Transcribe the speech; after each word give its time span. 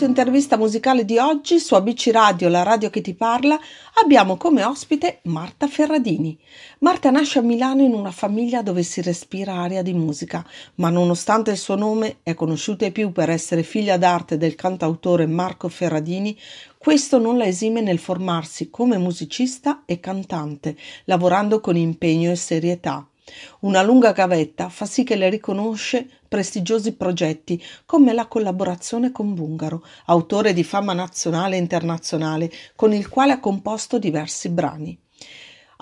spazio 0.00 0.06
intervista 0.06 0.56
musicale 0.56 1.04
di 1.04 1.18
oggi 1.18 1.58
su 1.58 1.74
ABC 1.74 2.08
Radio, 2.10 2.48
la 2.48 2.62
radio 2.62 2.88
che 2.88 3.02
ti 3.02 3.12
parla, 3.12 3.60
abbiamo 4.02 4.38
come 4.38 4.64
ospite 4.64 5.20
Marta 5.24 5.68
Ferradini. 5.68 6.38
Marta 6.78 7.10
nasce 7.10 7.40
a 7.40 7.42
Milano 7.42 7.82
in 7.82 7.92
una 7.92 8.10
famiglia 8.10 8.62
dove 8.62 8.82
si 8.82 9.02
respira 9.02 9.60
aria 9.60 9.82
di 9.82 9.92
musica, 9.92 10.42
ma 10.76 10.88
nonostante 10.88 11.50
il 11.50 11.58
suo 11.58 11.74
nome 11.74 12.20
è 12.22 12.32
conosciuta 12.32 12.90
più 12.90 13.12
per 13.12 13.28
essere 13.28 13.62
figlia 13.62 13.98
d'arte 13.98 14.38
del 14.38 14.54
cantautore 14.54 15.26
Marco 15.26 15.68
Ferradini, 15.68 16.34
questo 16.78 17.18
non 17.18 17.36
la 17.36 17.44
esime 17.44 17.82
nel 17.82 17.98
formarsi 17.98 18.70
come 18.70 18.96
musicista 18.96 19.82
e 19.84 20.00
cantante, 20.00 20.78
lavorando 21.04 21.60
con 21.60 21.76
impegno 21.76 22.30
e 22.30 22.36
serietà. 22.36 23.09
Una 23.60 23.82
lunga 23.82 24.12
gavetta 24.12 24.68
fa 24.68 24.86
sì 24.86 25.04
che 25.04 25.16
le 25.16 25.28
riconosce 25.28 26.08
prestigiosi 26.28 26.92
progetti 26.94 27.62
come 27.86 28.12
la 28.12 28.26
collaborazione 28.26 29.12
con 29.12 29.34
Bungaro, 29.34 29.84
autore 30.06 30.52
di 30.52 30.64
fama 30.64 30.92
nazionale 30.92 31.56
e 31.56 31.60
internazionale, 31.60 32.50
con 32.76 32.92
il 32.92 33.08
quale 33.08 33.32
ha 33.32 33.40
composto 33.40 33.98
diversi 33.98 34.48
brani. 34.48 34.98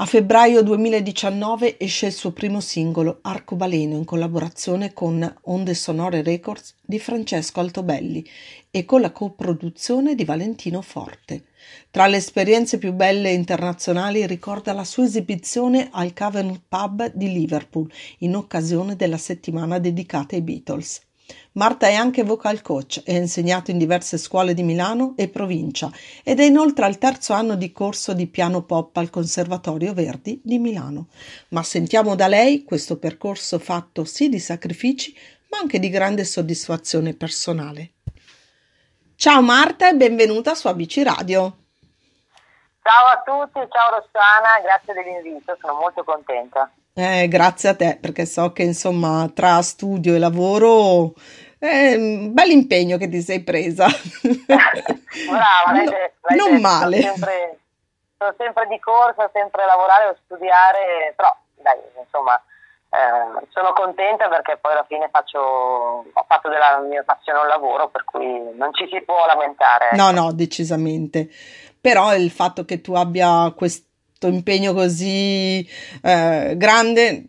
A 0.00 0.06
febbraio 0.06 0.62
2019 0.62 1.77
esce 1.77 2.06
il 2.06 2.12
suo 2.12 2.30
primo 2.30 2.60
singolo, 2.60 3.18
Arcobaleno, 3.20 3.96
in 3.96 4.04
collaborazione 4.04 4.92
con 4.92 5.38
Onde 5.46 5.74
Sonore 5.74 6.22
Records 6.22 6.77
di 6.80 7.00
Francesco 7.00 7.58
Altobelli 7.58 8.24
e 8.70 8.84
con 8.84 9.00
la 9.00 9.10
coproduzione 9.10 10.14
di 10.14 10.24
Valentino 10.24 10.82
Forte. 10.82 11.46
Tra 11.91 12.06
le 12.06 12.19
esperienze 12.19 12.78
più 12.78 12.92
belle 12.92 13.32
internazionali 13.32 14.24
ricorda 14.24 14.72
la 14.72 14.84
sua 14.84 15.04
esibizione 15.04 15.88
al 15.91 16.12
Cavern 16.12 16.62
Pub 16.69 17.10
di 17.12 17.32
Liverpool 17.32 17.91
in 18.19 18.36
occasione 18.36 18.94
della 18.94 19.19
settimana 19.19 19.80
dedicata 19.80 20.36
ai 20.36 20.42
Beatles. 20.42 21.07
Marta 21.52 21.88
è 21.88 21.94
anche 21.94 22.22
vocal 22.22 22.62
coach 22.62 23.02
e 23.04 23.14
ha 23.14 23.18
insegnato 23.18 23.70
in 23.70 23.78
diverse 23.78 24.16
scuole 24.16 24.54
di 24.54 24.62
Milano 24.62 25.14
e 25.16 25.28
provincia 25.28 25.90
ed 26.22 26.40
è 26.40 26.44
inoltre 26.44 26.84
al 26.84 26.98
terzo 26.98 27.32
anno 27.32 27.56
di 27.56 27.72
corso 27.72 28.12
di 28.12 28.26
piano 28.26 28.62
pop 28.62 28.96
al 28.96 29.10
Conservatorio 29.10 29.92
Verdi 29.92 30.40
di 30.44 30.58
Milano. 30.58 31.08
Ma 31.48 31.62
sentiamo 31.62 32.14
da 32.14 32.28
lei 32.28 32.64
questo 32.64 32.98
percorso 32.98 33.58
fatto 33.58 34.04
sì 34.04 34.28
di 34.28 34.38
sacrifici 34.38 35.14
ma 35.50 35.58
anche 35.58 35.78
di 35.78 35.88
grande 35.88 36.25
soddisfazione 36.25 37.14
personale. 37.14 37.92
Ciao 39.16 39.42
Marta 39.42 39.88
e 39.88 39.94
benvenuta 39.94 40.54
su 40.54 40.69
ABC 40.69 41.03
Radio. 41.03 41.56
Ciao 42.82 43.06
a 43.06 43.22
tutti, 43.24 43.66
ciao 43.70 43.91
Rossana, 43.91 44.60
grazie 44.62 44.94
dell'invito, 44.94 45.56
sono 45.60 45.74
molto 45.74 46.04
contenta. 46.04 46.70
Eh, 46.94 47.28
grazie 47.28 47.69
a 47.69 47.76
te 47.76 47.99
perché 48.00 48.26
so 48.26 48.53
che 48.53 48.65
insomma 48.65 49.31
tra 49.32 49.62
studio 49.62 50.15
e 50.15 50.19
lavoro 50.19 51.15
è 51.59 51.94
un 51.94 52.32
bel 52.32 52.50
impegno 52.50 52.97
che 52.97 53.09
ti 53.09 53.21
sei 53.21 53.43
presa. 53.43 53.87
Brava, 54.47 55.72
no, 55.72 55.84
l'hai 55.84 56.37
non 56.37 56.50
detto, 56.50 56.60
male. 56.60 57.00
Sono 57.00 57.15
sempre, 57.15 57.59
sono 58.16 58.34
sempre 58.38 58.66
di 58.69 58.78
corsa, 58.78 59.31
sempre 59.32 59.62
a 59.62 59.66
lavorare 59.66 60.06
o 60.06 60.16
studiare, 60.25 61.12
però 61.16 61.34
dai, 61.56 61.78
insomma, 61.98 62.41
eh, 62.91 63.47
sono 63.50 63.72
contenta 63.72 64.28
perché 64.28 64.56
poi 64.60 64.72
alla 64.72 64.87
fine 64.87 65.09
faccio, 65.10 65.38
ho 65.41 66.25
fatto 66.27 66.48
della 66.48 66.78
mia 66.88 67.03
passione 67.03 67.41
un 67.41 67.48
lavoro, 67.48 67.88
per 67.88 68.04
cui 68.04 68.54
non 68.54 68.72
ci 68.75 68.88
si 68.91 69.03
può 69.03 69.27
lamentare. 69.27 69.91
No, 69.93 70.10
ecco. 70.10 70.21
no, 70.21 70.32
decisamente. 70.32 71.28
Però 71.81 72.15
il 72.15 72.31
fatto 72.31 72.65
che 72.65 72.81
tu 72.81 72.94
abbia 72.94 73.53
questo 73.56 73.88
impegno 74.26 74.72
così 74.72 75.66
eh, 76.02 76.54
grande 76.56 77.24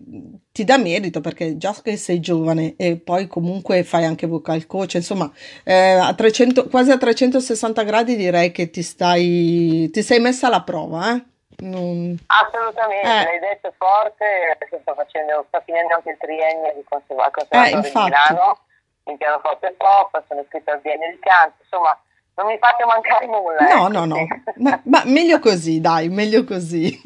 ti 0.59 0.65
dà 0.65 0.77
merito 0.77 1.21
perché 1.21 1.55
già 1.57 1.73
che 1.81 1.95
sei 1.95 2.19
giovane 2.19 2.75
e 2.75 2.97
poi 2.97 3.27
comunque 3.27 3.83
fai 3.83 4.03
anche 4.03 4.27
vocal 4.27 4.65
coach, 4.65 4.95
insomma, 4.95 5.31
eh, 5.63 5.93
a 5.93 6.13
300, 6.13 6.67
quasi 6.67 6.91
a 6.91 6.97
360 6.97 7.83
gradi 7.83 8.17
direi 8.17 8.51
che 8.51 8.69
ti 8.69 8.81
stai, 8.81 9.89
ti 9.89 10.01
sei 10.01 10.19
messa 10.19 10.47
alla 10.47 10.63
prova, 10.63 11.15
eh? 11.15 11.23
Non... 11.59 12.17
Assolutamente, 12.27 13.07
eh. 13.07 13.23
l'hai 13.23 13.39
detto 13.39 13.73
forte, 13.77 14.55
perché 14.57 14.79
sto, 14.81 14.93
facendo, 14.95 15.45
sto 15.47 15.61
finendo 15.65 15.95
anche 15.95 16.09
il 16.11 16.17
triennio 16.17 16.73
di 16.75 16.83
conservatorio 16.87 17.77
eh, 17.77 17.81
di 17.81 17.91
Milano, 17.93 18.59
in 19.05 19.17
pianoforte 19.17 19.75
pop, 19.77 20.23
sono 20.27 20.41
iscritto 20.41 20.71
al 20.71 20.81
biennio 20.81 21.09
di 21.11 21.19
canto, 21.19 21.55
insomma 21.61 21.97
non 22.39 22.47
mi 22.47 22.57
fate 22.57 22.85
mancare 22.85 23.25
nulla. 23.25 23.75
No, 23.75 23.87
eh, 23.87 23.91
no, 23.91 24.05
no, 24.05 24.27
ma, 24.57 24.79
ma, 24.85 25.01
meglio 25.05 25.39
così, 25.39 25.81
dai, 25.81 26.07
meglio 26.07 26.45
così. 26.45 26.97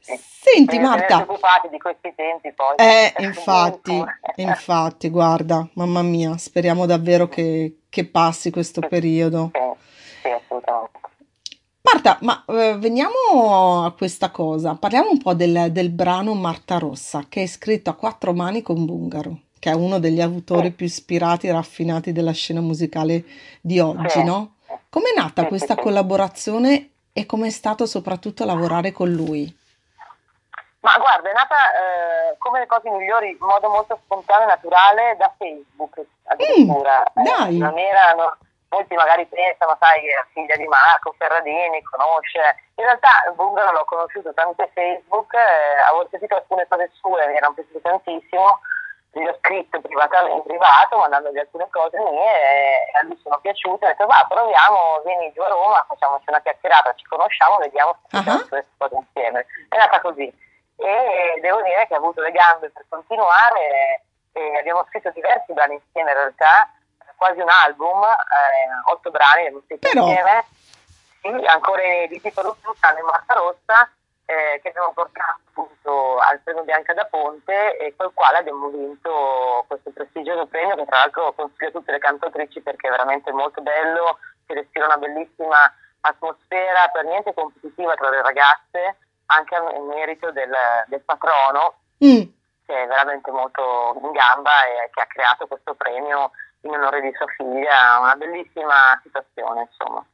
Senti 0.00 0.78
Marta. 0.78 1.16
Non 1.16 1.24
preoccupati 1.24 1.68
di 1.68 1.78
questi 1.78 2.12
tempi 2.14 2.52
poi. 2.52 2.76
Eh, 2.76 3.12
infatti, 3.24 4.04
infatti, 4.36 5.08
guarda, 5.10 5.66
mamma 5.74 6.02
mia, 6.02 6.36
speriamo 6.36 6.86
davvero 6.86 7.28
che, 7.28 7.80
che 7.88 8.06
passi 8.06 8.52
questo 8.52 8.80
periodo. 8.82 9.50
Sì, 9.52 10.20
sì 10.22 10.28
assolutamente. 10.28 11.00
Marta, 11.80 12.18
ma 12.22 12.44
eh, 12.46 12.76
veniamo 12.78 13.84
a 13.84 13.92
questa 13.92 14.30
cosa. 14.30 14.76
Parliamo 14.76 15.10
un 15.10 15.18
po' 15.18 15.34
del, 15.34 15.72
del, 15.72 15.90
brano 15.90 16.34
Marta 16.34 16.78
Rossa, 16.78 17.24
che 17.28 17.42
è 17.42 17.46
scritto 17.46 17.90
a 17.90 17.94
quattro 17.94 18.32
mani 18.32 18.62
con 18.62 18.84
Bungaro, 18.84 19.38
che 19.64 19.70
è 19.70 19.74
uno 19.74 19.98
degli 19.98 20.20
autori 20.20 20.72
più 20.72 20.84
ispirati 20.84 21.46
e 21.46 21.52
raffinati 21.52 22.12
della 22.12 22.32
scena 22.32 22.60
musicale 22.60 23.24
di 23.62 23.80
oggi, 23.80 24.22
no? 24.22 24.56
Com'è 24.90 25.14
nata 25.16 25.46
questa 25.46 25.74
collaborazione 25.74 26.90
e 27.14 27.24
com'è 27.24 27.48
stato 27.48 27.86
soprattutto 27.86 28.44
lavorare 28.44 28.92
con 28.92 29.08
lui? 29.08 29.48
Ma 30.80 30.98
guarda, 30.98 31.30
è 31.30 31.32
nata 31.32 31.56
eh, 31.56 32.36
come 32.36 32.58
le 32.58 32.66
cose 32.66 32.90
migliori 32.90 33.30
in 33.30 33.38
modo 33.40 33.70
molto 33.70 33.98
spontaneo 34.04 34.44
e 34.44 34.50
naturale 34.50 35.16
da 35.16 35.32
Facebook 35.38 35.98
addirittura. 36.24 37.02
Mm, 37.18 37.24
dai. 37.24 37.56
Eh, 37.56 37.58
non 37.58 37.78
erano 37.78 38.36
molti 38.68 38.94
magari 38.96 39.24
pensano, 39.24 39.78
sai, 39.80 40.04
è 40.04 40.26
figlia 40.34 40.56
di 40.56 40.66
Marco 40.66 41.14
Ferradini, 41.16 41.80
conosce. 41.84 42.68
In 42.74 42.84
realtà 42.84 43.32
Bungaro 43.34 43.72
l'ho 43.72 43.84
conosciuto 43.86 44.34
tramite 44.34 44.68
Facebook, 44.74 45.32
eh, 45.32 45.80
avevo 45.88 46.06
sentito 46.10 46.34
alcune 46.34 46.66
cose 46.68 46.90
sue, 47.00 47.28
mi 47.28 47.36
erano 47.36 47.54
piaciute 47.54 47.80
tantissimo, 47.80 48.60
gli 49.20 49.26
ho 49.26 49.36
scritto 49.38 49.80
privatamente, 49.80 50.36
in 50.36 50.42
privato, 50.42 50.98
mandandogli 50.98 51.38
alcune 51.38 51.68
cose 51.70 51.98
mie 51.98 52.34
e 52.34 52.98
a 53.00 53.04
lui 53.04 53.18
sono 53.22 53.38
piaciute, 53.38 53.84
ho 53.84 53.88
detto 53.88 54.06
va 54.06 54.24
proviamo, 54.28 55.02
vieni 55.04 55.32
giù 55.32 55.40
a 55.42 55.48
Roma, 55.48 55.84
facciamoci 55.86 56.24
una 56.28 56.40
chiacchierata, 56.40 56.94
ci 56.94 57.04
conosciamo, 57.06 57.56
vediamo 57.58 57.96
se 58.02 58.18
facciamo 58.18 58.38
uh-huh. 58.38 58.48
queste 58.48 58.70
cose 58.76 58.94
insieme. 58.96 59.46
È 59.68 59.76
nata 59.76 60.00
così 60.00 60.32
e 60.76 61.38
devo 61.40 61.62
dire 61.62 61.86
che 61.86 61.94
ha 61.94 61.98
avuto 61.98 62.20
le 62.20 62.32
gambe 62.32 62.70
per 62.70 62.84
continuare 62.88 64.02
e 64.32 64.58
abbiamo 64.58 64.84
scritto 64.88 65.10
diversi 65.10 65.52
brani 65.52 65.74
insieme 65.74 66.10
in 66.10 66.16
realtà 66.16 66.68
quasi 67.16 67.40
un 67.40 67.48
album, 67.48 68.02
eh, 68.02 68.90
otto 68.90 69.10
brani 69.10 69.50
Però... 69.78 70.06
insieme, 70.06 70.44
sì, 71.20 71.28
ancora 71.46 71.82
inediti 71.82 72.30
per 72.30 72.44
un 72.44 72.54
tranne 72.78 73.02
Marta 73.02 73.34
Rossa, 73.34 73.90
eh, 74.26 74.60
che 74.62 74.68
abbiamo 74.68 74.92
portato 74.92 75.40
appunto 75.48 76.16
al 76.18 76.40
premio 76.40 76.64
Bianca 76.64 76.94
da 76.94 77.04
Ponte 77.04 77.76
e 77.76 77.94
col 77.96 78.12
quale 78.14 78.38
abbiamo 78.38 78.68
vinto 78.68 79.64
questo 79.68 79.90
prestigioso 79.90 80.46
premio 80.46 80.76
che 80.76 80.86
tra 80.86 80.98
l'altro 80.98 81.32
consiglio 81.34 81.68
a 81.68 81.72
tutte 81.72 81.92
le 81.92 81.98
cantatrici 81.98 82.60
perché 82.60 82.88
è 82.88 82.90
veramente 82.90 83.30
molto 83.32 83.60
bello, 83.60 84.18
si 84.46 84.54
respira 84.54 84.86
una 84.86 84.96
bellissima 84.96 85.72
atmosfera 86.00 86.88
per 86.92 87.04
niente 87.04 87.34
competitiva 87.34 87.94
tra 87.94 88.10
le 88.10 88.22
ragazze, 88.22 88.98
anche 89.26 89.54
a 89.54 89.62
merito 89.80 90.30
del, 90.32 90.52
del 90.86 91.00
patrono. 91.02 91.76
Mm. 92.04 92.22
che 92.66 92.82
è 92.82 92.86
veramente 92.86 93.30
molto 93.30 93.98
in 94.02 94.10
gamba 94.10 94.64
e 94.64 94.90
che 94.90 95.00
ha 95.00 95.06
creato 95.06 95.46
questo 95.46 95.74
premio 95.74 96.32
in 96.62 96.72
onore 96.72 97.00
di 97.00 97.12
sua 97.14 97.26
figlia, 97.28 97.98
una 98.00 98.16
bellissima 98.16 98.98
situazione, 99.02 99.68
insomma. 99.70 100.04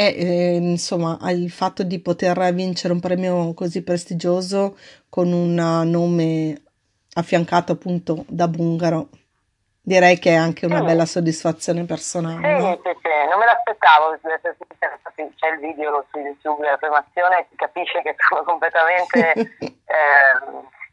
E 0.00 0.14
eh, 0.16 0.56
insomma, 0.56 1.18
il 1.30 1.50
fatto 1.50 1.82
di 1.82 2.00
poter 2.00 2.54
vincere 2.54 2.94
un 2.94 3.00
premio 3.00 3.52
così 3.52 3.84
prestigioso 3.84 4.78
con 5.10 5.30
un 5.30 5.52
nome 5.52 6.62
affiancato 7.12 7.72
appunto 7.72 8.24
da 8.26 8.48
Bungaro, 8.48 9.08
direi 9.82 10.18
che 10.18 10.30
è 10.30 10.36
anche 10.36 10.64
una 10.64 10.78
sì. 10.78 10.84
bella 10.86 11.04
soddisfazione 11.04 11.84
personale. 11.84 12.40
Sì, 12.40 12.64
no? 12.64 12.80
sì, 12.82 12.96
sì, 12.96 13.28
non 13.28 13.38
me 13.40 13.44
l'aspettavo, 13.44 14.18
c'è 15.36 15.48
il 15.48 15.58
video 15.58 16.06
su 16.10 16.18
YouTube 16.18 16.62
della 16.62 16.78
premazione, 16.78 17.46
si 17.50 17.56
capisce 17.56 18.00
che 18.00 18.14
sono 18.26 18.42
completamente... 18.44 19.32
eh, 19.60 20.32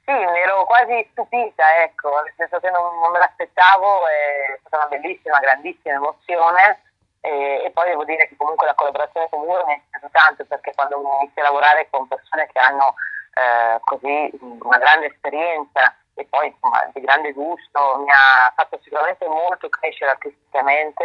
sì, 0.03 0.11
mi 0.11 0.39
ero 0.39 0.65
quasi 0.65 1.07
stupita, 1.11 1.63
ecco, 1.83 2.09
nel 2.23 2.33
senso 2.35 2.59
che 2.59 2.69
non, 2.71 2.83
non 2.99 3.11
me 3.11 3.19
l'aspettavo, 3.19 4.05
è 4.07 4.59
stata 4.59 4.85
una 4.85 4.97
bellissima, 4.97 5.39
grandissima 5.39 5.95
emozione 5.95 6.86
e, 7.27 7.63
e, 7.65 7.71
poi 7.71 7.89
devo 7.89 8.05
dire 8.05 8.27
che 8.27 8.35
comunque 8.37 8.65
la 8.65 8.73
collaborazione 8.73 9.27
con 9.29 9.43
lui 9.43 9.63
mi 9.65 9.73
è 9.73 9.81
piaciuta 9.89 10.19
tanto 10.19 10.45
perché 10.45 10.73
quando 10.73 11.01
inizi 11.19 11.39
a 11.39 11.43
lavorare 11.43 11.87
con 11.89 12.07
persone 12.07 12.47
che 12.51 12.59
hanno 12.59 12.95
eh, 13.33 13.79
così 13.83 14.31
una 14.41 14.77
grande 14.77 15.07
esperienza 15.07 15.93
e 16.15 16.25
poi 16.25 16.47
insomma, 16.47 16.89
di 16.93 17.01
grande 17.01 17.33
gusto 17.33 17.97
mi 17.99 18.09
ha 18.09 18.51
fatto 18.55 18.79
sicuramente 18.81 19.27
molto 19.27 19.69
crescere 19.69 20.11
artisticamente 20.11 21.03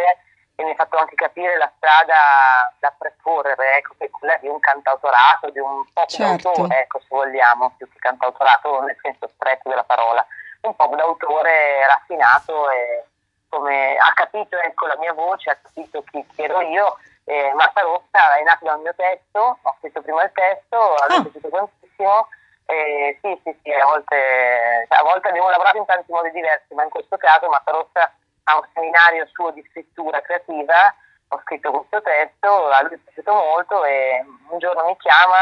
e 0.55 0.63
mi 0.63 0.71
ha 0.71 0.75
fatto 0.75 0.97
anche 0.97 1.15
capire 1.15 1.57
la 1.57 1.71
strada 1.75 2.73
da 2.79 2.93
percorrere, 2.97 3.77
ecco, 3.77 3.95
che 3.97 4.05
è 4.05 4.09
quella 4.09 4.37
di 4.37 4.47
un 4.47 4.59
cantautorato, 4.59 5.49
di 5.49 5.59
un 5.59 5.83
pop 5.91 6.07
certo. 6.07 6.51
d'autore, 6.51 6.81
ecco, 6.81 6.99
se 6.99 7.07
vogliamo, 7.09 7.73
più 7.75 7.89
che 7.89 7.97
cantautorato 7.99 8.81
nel 8.81 8.97
senso 9.01 9.29
stretto 9.33 9.69
della 9.69 9.83
parola, 9.83 10.25
un 10.61 10.75
pop 10.75 10.95
d'autore 10.95 11.85
raffinato 11.87 12.69
e 12.69 13.05
come 13.53 13.95
ha 13.97 14.11
capito 14.13 14.57
ecco, 14.57 14.87
la 14.87 14.97
mia 14.97 15.13
voce, 15.13 15.51
ha 15.51 15.57
capito 15.61 16.03
chi, 16.09 16.25
chi 16.33 16.41
ero 16.41 16.61
io. 16.61 16.97
Eh, 17.25 17.53
Marta 17.53 17.81
Rossa 17.81 18.35
è 18.35 18.43
nato 18.43 18.65
dal 18.65 18.79
mio 18.81 18.93
testo, 18.95 19.59
ho 19.61 19.75
scritto 19.79 20.01
prima 20.01 20.23
il 20.23 20.31
testo, 20.33 20.77
ha 20.77 21.05
ah. 21.05 21.21
piaciuto 21.21 21.49
tantissimo. 21.49 22.27
Eh, 22.65 23.19
sì, 23.21 23.39
sì, 23.43 23.55
sì, 23.61 23.71
a 23.71 23.85
volte, 23.85 24.87
a 24.87 25.03
volte 25.03 25.27
abbiamo 25.27 25.49
lavorato 25.49 25.77
in 25.77 25.85
tanti 25.85 26.11
modi 26.11 26.31
diversi, 26.31 26.73
ma 26.73 26.83
in 26.83 26.89
questo 26.89 27.17
caso 27.17 27.47
Marta 27.49 27.71
Rossa 27.71 28.11
ha 28.45 28.57
un 28.57 28.67
seminario 28.73 29.27
suo 29.27 29.51
di 29.51 29.63
scrittura 29.69 30.21
creativa, 30.21 30.93
ho 31.27 31.39
scritto 31.43 31.71
questo 31.71 32.01
testo, 32.01 32.69
a 32.69 32.81
lui 32.81 32.95
è 32.95 32.97
piaciuto 32.97 33.33
molto 33.33 33.83
e 33.85 34.25
un 34.49 34.57
giorno 34.59 34.85
mi 34.85 34.97
chiama, 34.97 35.37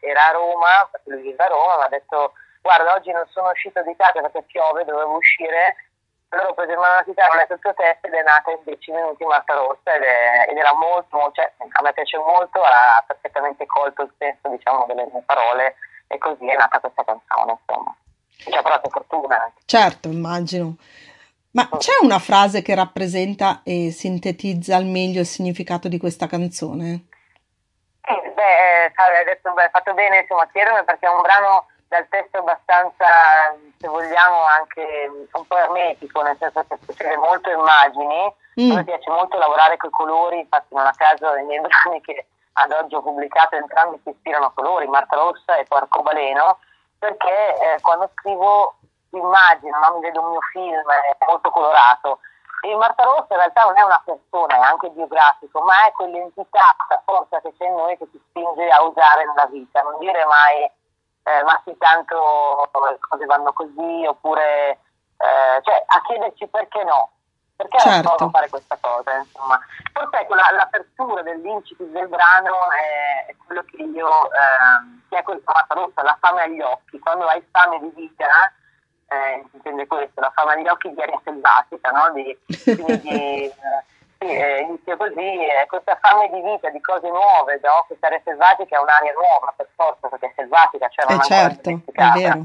eh, 0.00 0.08
era 0.08 0.26
a 0.26 0.32
Roma, 0.32 0.88
perché 0.90 1.10
lui 1.10 1.22
vive 1.22 1.44
a 1.44 1.48
Roma, 1.48 1.76
mi 1.76 1.84
ha 1.84 1.88
detto 1.88 2.32
guarda 2.60 2.94
oggi 2.94 3.12
non 3.12 3.26
sono 3.28 3.50
uscito 3.50 3.82
di 3.82 3.94
casa 3.96 4.20
perché 4.20 4.42
piove, 4.42 4.84
dovevo 4.84 5.16
uscire, 5.16 5.76
ho 6.36 7.36
letto 7.36 7.54
il 7.54 7.60
tuo 7.60 7.74
testo 7.74 8.06
ed 8.06 8.12
è 8.12 8.22
nata 8.22 8.50
in 8.50 8.58
10 8.64 8.92
minuti 8.92 9.24
Marta 9.24 9.54
Rossa 9.54 9.94
ed, 9.94 10.02
è, 10.02 10.46
ed 10.50 10.56
era 10.56 10.74
molto, 10.74 11.30
cioè, 11.32 11.52
a 11.56 11.82
me 11.82 11.92
piace 11.92 12.18
molto, 12.18 12.60
ha 12.62 13.02
perfettamente 13.06 13.66
colto 13.66 14.02
il 14.02 14.12
senso 14.18 14.48
diciamo, 14.48 14.84
delle 14.86 15.08
mie 15.12 15.22
parole 15.24 15.76
e 16.06 16.18
così 16.18 16.46
è 16.46 16.56
nata 16.56 16.80
questa 16.80 17.04
canzone 17.04 17.58
insomma. 17.58 17.94
Ci 18.36 18.56
ha 18.56 18.62
portato 18.62 18.90
fortuna. 18.90 19.52
Certo, 19.64 20.08
immagino. 20.08 20.76
Ma 21.50 21.68
c'è 21.76 21.94
una 22.02 22.18
frase 22.18 22.62
che 22.62 22.74
rappresenta 22.74 23.62
e 23.64 23.90
sintetizza 23.90 24.76
al 24.76 24.84
meglio 24.84 25.20
il 25.20 25.26
significato 25.26 25.88
di 25.88 25.98
questa 25.98 26.26
canzone? 26.26 27.06
Sì, 28.04 28.14
beh, 28.34 28.92
hai 28.94 29.24
detto, 29.24 29.52
beh, 29.54 29.70
fatto 29.70 29.92
bene 29.94 30.20
insomma, 30.20 30.46
chiedermi 30.48 30.84
perché 30.84 31.06
è 31.06 31.10
un 31.10 31.22
brano 31.22 31.66
dal 31.88 32.06
testo 32.08 32.38
abbastanza, 32.38 33.06
se 33.78 33.88
vogliamo, 33.88 34.42
anche 34.44 35.10
un 35.32 35.46
po' 35.46 35.56
ermetico, 35.56 36.22
nel 36.22 36.36
senso 36.38 36.64
che 36.68 36.78
possiede 36.84 37.16
molto 37.16 37.50
immagini. 37.50 38.34
Mm. 38.60 38.70
A 38.72 38.74
me 38.76 38.84
piace 38.84 39.10
molto 39.10 39.38
lavorare 39.38 39.76
con 39.76 39.88
i 39.88 39.92
colori, 39.92 40.38
infatti 40.40 40.74
non 40.74 40.86
a 40.86 40.92
caso 40.94 41.34
i 41.36 41.44
miei 41.44 41.60
brani 41.64 42.00
che 42.02 42.26
ad 42.52 42.72
oggi 42.72 42.94
ho 42.94 43.02
pubblicato 43.02 43.56
entrambi 43.56 44.00
si 44.02 44.10
ispirano 44.10 44.46
a 44.46 44.52
colori, 44.52 44.86
Marta 44.86 45.16
Rossa 45.16 45.56
e 45.56 45.64
poi 45.64 45.80
Baleno, 46.02 46.58
perché 46.98 47.56
eh, 47.60 47.80
quando 47.80 48.10
scrivo 48.14 48.76
immagino, 49.10 49.78
no? 49.78 49.94
mi 49.94 50.00
vedo 50.02 50.20
un 50.20 50.30
mio 50.30 50.40
film, 50.52 50.90
è 50.90 51.24
molto 51.26 51.50
colorato. 51.50 52.20
E 52.60 52.74
Marta 52.74 53.04
Rossa 53.04 53.26
in 53.30 53.36
realtà 53.36 53.62
non 53.62 53.78
è 53.78 53.82
una 53.82 54.02
persona, 54.04 54.56
è 54.56 54.60
anche 54.60 54.90
biografico, 54.90 55.60
ma 55.62 55.86
è 55.86 55.92
quell'entità, 55.92 56.74
la 56.88 57.00
forza 57.04 57.40
che 57.40 57.54
c'è 57.56 57.66
in 57.66 57.74
noi 57.74 57.96
che 57.96 58.10
ti 58.10 58.20
spinge 58.28 58.68
a 58.68 58.82
usare 58.82 59.24
nella 59.24 59.46
vita, 59.46 59.80
non 59.82 59.96
dire 59.98 60.24
mai 60.24 60.68
eh, 61.28 61.42
ma 61.44 61.60
sì 61.64 61.76
tanto 61.76 62.70
le 62.88 62.98
cose 63.00 63.26
vanno 63.26 63.52
così, 63.52 64.06
oppure 64.06 64.70
eh, 65.18 65.62
cioè, 65.62 65.82
a 65.86 66.00
chiederci 66.02 66.46
perché 66.48 66.82
no, 66.84 67.10
perché 67.54 67.78
certo. 67.78 67.96
non 67.96 68.02
posso 68.02 68.30
fare 68.30 68.48
questa 68.48 68.78
cosa, 68.80 69.16
insomma. 69.16 69.60
Forse 69.92 70.16
ecco, 70.20 70.34
la, 70.34 70.48
l'apertura 70.52 71.22
dell'incipit 71.22 71.88
del 71.88 72.08
brano 72.08 72.54
è, 72.70 73.26
è 73.26 73.34
quello 73.44 73.62
che 73.64 73.82
io, 73.82 74.26
eh, 74.32 75.02
che 75.08 75.18
è 75.18 75.22
quel 75.22 75.42
rossa, 75.44 76.02
la 76.02 76.16
fame 76.20 76.42
agli 76.42 76.60
occhi, 76.60 76.98
quando 77.00 77.26
hai 77.26 77.44
fame 77.50 77.80
di 77.80 77.92
vita, 77.94 78.52
eh, 79.08 79.44
si 79.50 79.56
intende 79.56 79.86
questo, 79.86 80.20
la 80.20 80.30
fame 80.34 80.52
agli 80.52 80.68
occhi 80.68 80.94
di 80.94 81.02
aria 81.02 81.20
selvatica, 81.24 81.90
no? 81.90 82.12
di, 82.12 82.38
quindi 82.62 83.00
di, 83.00 83.52
eh, 84.18 84.60
inizio 84.60 84.96
così, 84.96 85.46
eh, 85.46 85.66
questa 85.68 85.96
fame 86.00 86.28
di 86.30 86.40
vita, 86.42 86.68
di 86.70 86.80
cose 86.80 87.08
nuove, 87.08 87.60
no? 87.62 87.84
questa 87.86 88.06
area 88.06 88.20
selvatica 88.24 88.76
è 88.76 88.80
un'area 88.80 89.12
nuova 89.12 89.54
per 89.56 89.68
forza, 89.74 90.08
perché 90.08 90.26
è 90.26 90.32
selvatica, 90.34 90.88
cioè 90.88 91.06
non 91.08 91.20
eh 91.20 91.24
certo, 91.24 91.70
è 91.70 92.08
vero. 92.14 92.44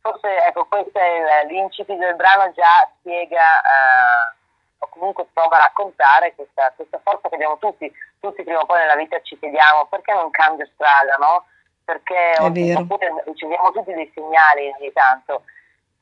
Forse 0.00 0.44
ecco, 0.46 0.66
questo 0.66 0.98
è 0.98 1.46
l'incipit 1.48 1.96
del 1.96 2.14
brano 2.14 2.52
già 2.52 2.86
spiega 2.98 3.40
eh, 3.40 4.34
o 4.78 4.88
comunque 4.90 5.26
prova 5.32 5.56
a 5.56 5.60
raccontare 5.60 6.34
questa, 6.34 6.70
questa, 6.76 7.00
forza 7.02 7.30
che 7.30 7.36
abbiamo 7.36 7.56
tutti, 7.56 7.90
tutti 8.20 8.44
prima 8.44 8.60
o 8.60 8.66
poi 8.66 8.80
nella 8.80 8.96
vita 8.96 9.18
ci 9.22 9.38
chiediamo 9.38 9.86
perché 9.86 10.12
non 10.12 10.30
cambio 10.30 10.68
strada, 10.74 11.16
no? 11.18 11.46
Perché 11.84 12.34
oppure 12.38 13.22
riceviamo 13.24 13.70
tutti 13.72 13.94
dei 13.94 14.10
segnali 14.14 14.70
ogni 14.78 14.92
tanto 14.92 15.44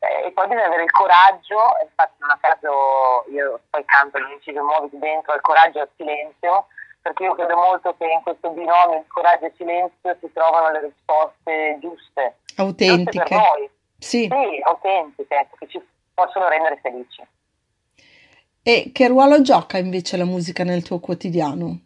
eh, 0.03 0.27
e 0.27 0.33
poi 0.33 0.49
bisogna 0.49 0.67
avere 0.67 0.83
il 0.83 0.91
coraggio, 0.91 1.79
infatti 1.81 2.15
non 2.19 2.31
a 2.31 2.39
caso 2.41 3.25
io 3.31 3.61
poi 3.71 3.85
canto 3.85 4.19
l'inciso 4.19 4.61
muoviti 4.65 4.99
dentro, 4.99 5.33
il 5.35 5.41
coraggio 5.41 5.79
e 5.79 5.83
il 5.83 5.91
silenzio, 5.95 6.67
perché 7.01 7.23
io 7.23 7.35
credo 7.37 7.55
molto 7.55 7.95
che 7.97 8.07
in 8.07 8.21
questo 8.23 8.51
binomio 8.51 8.99
il 8.99 9.07
coraggio 9.07 9.45
e 9.45 9.49
il 9.49 9.55
silenzio 9.57 10.17
si 10.19 10.33
trovano 10.33 10.73
le 10.73 10.81
risposte 10.91 11.79
giuste. 11.81 12.39
Autentiche. 12.57 13.11
Giuste 13.13 13.29
per 13.29 13.39
noi. 13.39 13.71
Sì. 13.97 14.29
sì, 14.29 14.61
autentiche, 14.65 15.49
che 15.57 15.69
ci 15.69 15.89
possono 16.15 16.49
rendere 16.49 16.81
felici. 16.83 17.25
E 18.61 18.91
che 18.93 19.07
ruolo 19.07 19.41
gioca 19.41 19.79
invece 19.79 20.17
la 20.17 20.25
musica 20.25 20.65
nel 20.65 20.83
tuo 20.83 20.99
quotidiano? 20.99 21.79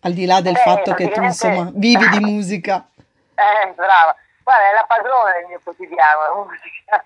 Al 0.00 0.12
di 0.14 0.24
là 0.24 0.40
del 0.40 0.54
Beh, 0.54 0.60
fatto 0.60 0.94
che 0.94 1.10
tu 1.10 1.20
insomma 1.22 1.70
vivi 1.74 2.08
di 2.08 2.20
musica. 2.24 2.88
Eh, 3.34 3.72
brava. 3.74 4.16
Guarda, 4.42 4.70
è 4.70 4.72
la 4.72 4.86
padrona 4.88 5.32
del 5.32 5.46
mio 5.48 5.60
quotidiano, 5.62 6.22
la 6.22 6.34
musica 6.42 7.04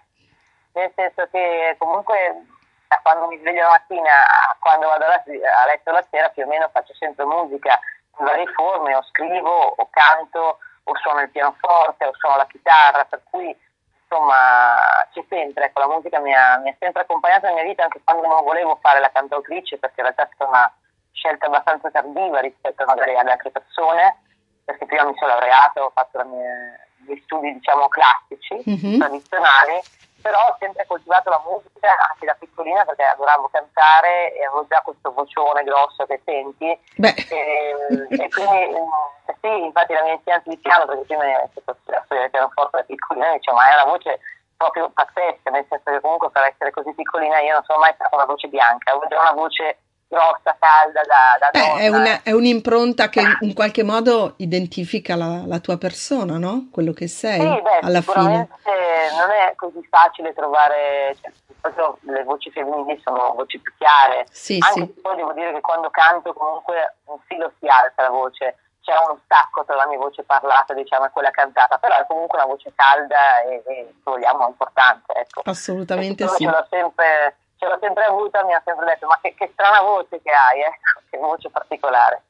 nel 0.73 0.93
senso 0.95 1.29
che 1.31 1.77
comunque 1.79 2.47
da 2.89 3.01
quando 3.03 3.27
mi 3.27 3.39
sveglio 3.39 3.63
la 3.63 3.71
mattina 3.71 4.13
a 4.13 4.57
quando 4.59 4.87
vado 4.87 5.05
a 5.05 5.67
letto 5.67 5.91
la 5.91 6.05
sera 6.11 6.29
più 6.29 6.45
o 6.45 6.47
meno 6.47 6.69
faccio 6.73 6.95
sempre 6.95 7.25
musica 7.25 7.79
in 8.19 8.27
varie 8.27 8.47
forme, 8.53 8.95
o 8.95 9.03
scrivo, 9.05 9.75
o 9.77 9.89
canto, 9.91 10.59
o 10.85 10.97
suono 10.97 11.21
il 11.21 11.31
pianoforte, 11.31 12.05
o 12.05 12.15
suono 12.15 12.37
la 12.37 12.47
chitarra, 12.47 13.05
per 13.05 13.23
cui 13.31 13.57
insomma 14.03 14.77
c'è 15.13 15.25
sempre, 15.29 15.67
ecco, 15.67 15.81
la 15.81 15.89
musica 15.89 16.21
mi 16.21 16.35
ha, 16.35 16.59
mi 16.59 16.69
ha 16.69 16.77
sempre 16.79 17.03
accompagnata 17.03 17.49
nella 17.49 17.63
mia 17.63 17.71
vita 17.71 17.85
anche 17.85 18.01
quando 18.05 18.27
non 18.27 18.45
volevo 18.45 18.79
fare 18.83 19.01
la 19.01 19.11
cantautrice 19.11 19.79
perché 19.79 20.01
in 20.01 20.03
realtà 20.05 20.25
è 20.25 20.29
stata 20.35 20.51
una 20.51 20.75
scelta 21.13 21.47
abbastanza 21.47 21.91
tardiva 21.91 22.41
rispetto 22.41 22.85
magari 22.85 23.17
ad 23.17 23.29
altre 23.29 23.51
persone, 23.51 24.19
perché 24.65 24.85
prima 24.85 25.05
mi 25.05 25.17
sono 25.17 25.33
laureata, 25.33 25.83
ho 25.83 25.91
fatto 25.95 26.23
mia, 26.25 26.77
i 26.99 27.05
miei 27.07 27.21
studi 27.25 27.53
diciamo 27.55 27.89
classici, 27.89 28.63
mm-hmm. 28.69 28.99
tradizionali 28.99 29.81
però 30.23 30.39
ho 30.49 30.57
sempre 30.59 30.87
coltivato 30.87 31.29
la 31.29 31.43
musica 31.45 31.91
anche 32.09 32.27
da 32.27 32.37
piccolina 32.39 32.85
perché 32.85 33.03
adoravo 33.03 33.51
cantare 33.53 34.33
e 34.35 34.45
avevo 34.45 34.65
già 34.69 34.81
questo 34.81 35.13
vocione 35.13 35.65
grosso 35.65 36.07
che 36.07 36.21
senti. 36.25 36.67
E, 36.67 36.79
e, 38.09 38.29
quindi 38.31 38.79
mm, 38.79 39.35
sì, 39.41 39.65
infatti 39.65 39.93
la 39.93 40.03
mia 40.03 40.13
insegnante 40.13 40.49
di 40.49 40.57
piano 40.59 40.87
perché 40.87 41.05
prima 41.05 41.25
mi 41.25 41.35
ha 41.35 41.51
detto 41.53 41.77
studiare 41.81 42.31
pianoforte 42.31 42.77
da 42.77 42.85
piccolina 42.85 43.31
mi 43.31 43.39
diceva 43.39 43.57
ma 43.57 43.71
è 43.71 43.75
una 43.83 43.91
voce 43.91 44.21
proprio 44.57 44.91
pazzesca 44.91 45.51
nel 45.51 45.67
senso 45.69 45.91
che 45.91 46.01
comunque 46.01 46.31
per 46.31 46.45
essere 46.45 46.71
così 46.71 46.93
piccolina 46.95 47.41
io 47.41 47.55
non 47.55 47.65
sono 47.65 47.81
mai 47.81 47.93
stata 47.95 48.15
una 48.15 48.27
voce 48.27 48.47
bianca 48.49 48.93
avevo 48.93 49.09
già 49.09 49.21
una 49.21 49.33
voce 49.33 49.79
grossa, 50.13 50.55
calda 50.59 51.01
da, 51.01 51.39
da 51.41 51.49
Beh, 51.51 51.85
è, 51.85 51.89
una, 51.89 52.23
è, 52.23 52.33
un'impronta 52.33 53.09
che 53.09 53.23
in 53.41 53.55
qualche 53.55 53.83
modo 53.83 54.35
identifica 54.37 55.17
la, 55.17 55.45
la, 55.47 55.59
tua 55.59 55.79
persona, 55.79 56.37
no? 56.37 56.69
Quello 56.71 56.93
che 56.93 57.09
sei 57.09 57.41
sì, 57.41 57.63
beh, 57.63 57.79
alla 57.81 58.03
fine. 58.03 58.49
non 59.17 59.31
è 59.31 59.55
così 59.57 59.81
facile 59.89 60.35
trovare, 60.35 61.17
cioè, 61.23 61.33
proprio 61.63 61.99
le 62.13 62.25
voci 62.25 62.51
femminili 62.51 63.01
sono 63.03 63.33
voci 63.35 63.59
più 63.59 63.73
chiare, 63.79 64.27
sì, 64.31 64.59
anche 64.61 64.93
sì. 64.93 65.01
poi 65.01 65.17
devo 65.17 65.33
dire 65.33 65.55
che 65.55 65.61
quando 65.63 65.89
canto 65.89 66.35
comunque 66.35 66.97
un 67.05 67.19
filo 67.27 67.51
si 67.59 67.67
alza 67.67 68.03
la 68.03 68.11
voce, 68.11 68.59
c'è 68.83 68.93
uno 69.09 69.19
stacco 69.25 69.65
tra 69.65 69.77
la 69.77 69.87
mia 69.87 69.97
voce 69.97 70.25
parlata 70.25 70.75
diciamo, 70.75 71.07
e 71.07 71.11
quella 71.11 71.31
cantata, 71.31 71.79
però 71.79 71.97
è 71.97 72.05
comunque 72.07 72.37
una 72.37 72.49
voce 72.49 72.73
calda 72.75 73.41
e, 73.43 73.63
e 73.65 73.95
se 73.95 74.01
vogliamo 74.03 74.47
importante. 74.47 75.13
Ecco. 75.15 75.41
Assolutamente 75.45 76.29
sì. 76.29 76.45
Ce 76.45 76.51
l'ho 76.51 76.67
sempre 76.69 77.37
ce 77.63 77.69
l'ho 77.69 77.79
sempre 77.81 78.05
avuta, 78.05 78.45
mi 78.45 78.53
ha 78.53 78.63
sempre 78.65 78.87
detto 78.87 79.07
ma 79.07 79.19
che, 79.23 79.35
che 79.39 79.51
strana 79.53 79.81
voce 79.83 80.21
che 80.21 80.31
hai, 80.31 80.61
eh? 80.61 80.79
che 81.09 81.19
voce 81.19 81.49
particolare. 81.49 82.23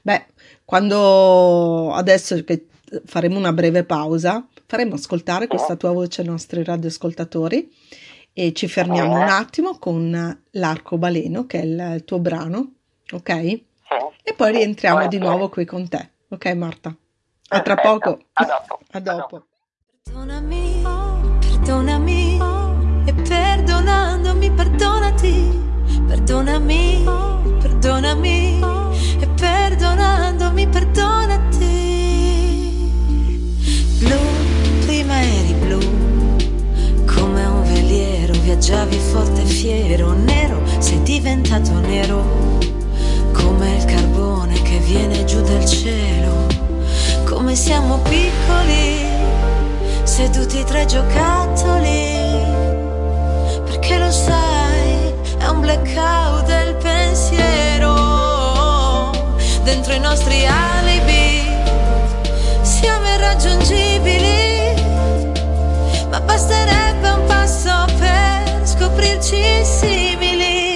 Beh, 0.00 0.26
quando 0.64 1.92
adesso 1.92 2.42
che 2.42 2.68
faremo 3.04 3.36
una 3.36 3.52
breve 3.52 3.84
pausa, 3.84 4.42
faremo 4.66 4.94
ascoltare 4.94 5.42
sì. 5.42 5.48
questa 5.48 5.76
tua 5.76 5.92
voce 5.92 6.22
ai 6.22 6.28
nostri 6.28 6.64
radioascoltatori 6.64 7.70
e 8.32 8.52
ci 8.54 8.66
fermiamo 8.66 9.14
un 9.14 9.28
attimo 9.28 9.78
con 9.78 10.42
L'arcobaleno, 10.52 11.46
che 11.46 11.60
è 11.60 11.64
il, 11.64 11.92
il 11.96 12.04
tuo 12.04 12.18
brano, 12.18 12.72
ok? 13.12 13.30
Sì. 13.30 13.62
E 14.22 14.32
poi 14.34 14.52
rientriamo 14.52 15.02
sì. 15.02 15.08
di 15.08 15.18
nuovo 15.18 15.50
qui 15.50 15.66
con 15.66 15.86
te, 15.86 16.12
ok 16.28 16.46
Marta? 16.54 16.94
A 17.50 17.60
tra 17.60 17.76
poco. 17.76 18.18
A 18.32 18.44
dopo. 18.44 18.78
A 18.92 19.00
dopo. 19.00 19.46
Perdonami, 20.02 20.82
perdonami, 21.40 22.36
e 22.36 22.47
perdonandomi, 24.50 24.56
perdonati, 24.56 25.58
perdonami, 26.06 27.06
perdonami, 27.60 28.60
e 29.20 29.26
perdonandomi, 29.26 30.66
perdonati. 30.68 31.76
Blu, 33.98 34.18
prima 34.86 35.22
eri 35.22 35.54
blu, 35.54 35.78
come 37.06 37.44
un 37.44 37.62
veliero, 37.64 38.32
viaggiavi 38.34 38.96
forte 38.96 39.42
e 39.42 39.46
fiero, 39.46 40.12
nero, 40.12 40.60
sei 40.78 41.02
diventato 41.02 41.78
nero, 41.80 42.24
come 43.32 43.76
il 43.76 43.84
carbone 43.84 44.60
che 44.62 44.78
viene 44.78 45.24
giù 45.24 45.40
dal 45.42 45.64
cielo, 45.66 46.46
come 47.24 47.54
siamo 47.54 47.98
piccoli, 47.98 49.06
seduti 50.04 50.64
tra 50.64 50.80
i 50.82 50.86
giocattoli 50.86 52.57
perché 53.88 54.04
lo 54.04 54.10
sai, 54.10 55.14
è 55.38 55.46
un 55.48 55.60
blackout 55.60 56.44
del 56.44 56.74
pensiero 56.74 57.86
dentro 59.62 59.94
i 59.94 59.98
nostri 59.98 60.44
alibi. 60.46 61.46
Siamo 62.60 63.06
irraggiungibili, 63.14 64.74
ma 66.10 66.20
basterebbe 66.20 67.08
un 67.08 67.24
passo 67.26 67.86
per 67.98 68.60
scoprirci 68.66 69.64
simili. 69.64 70.67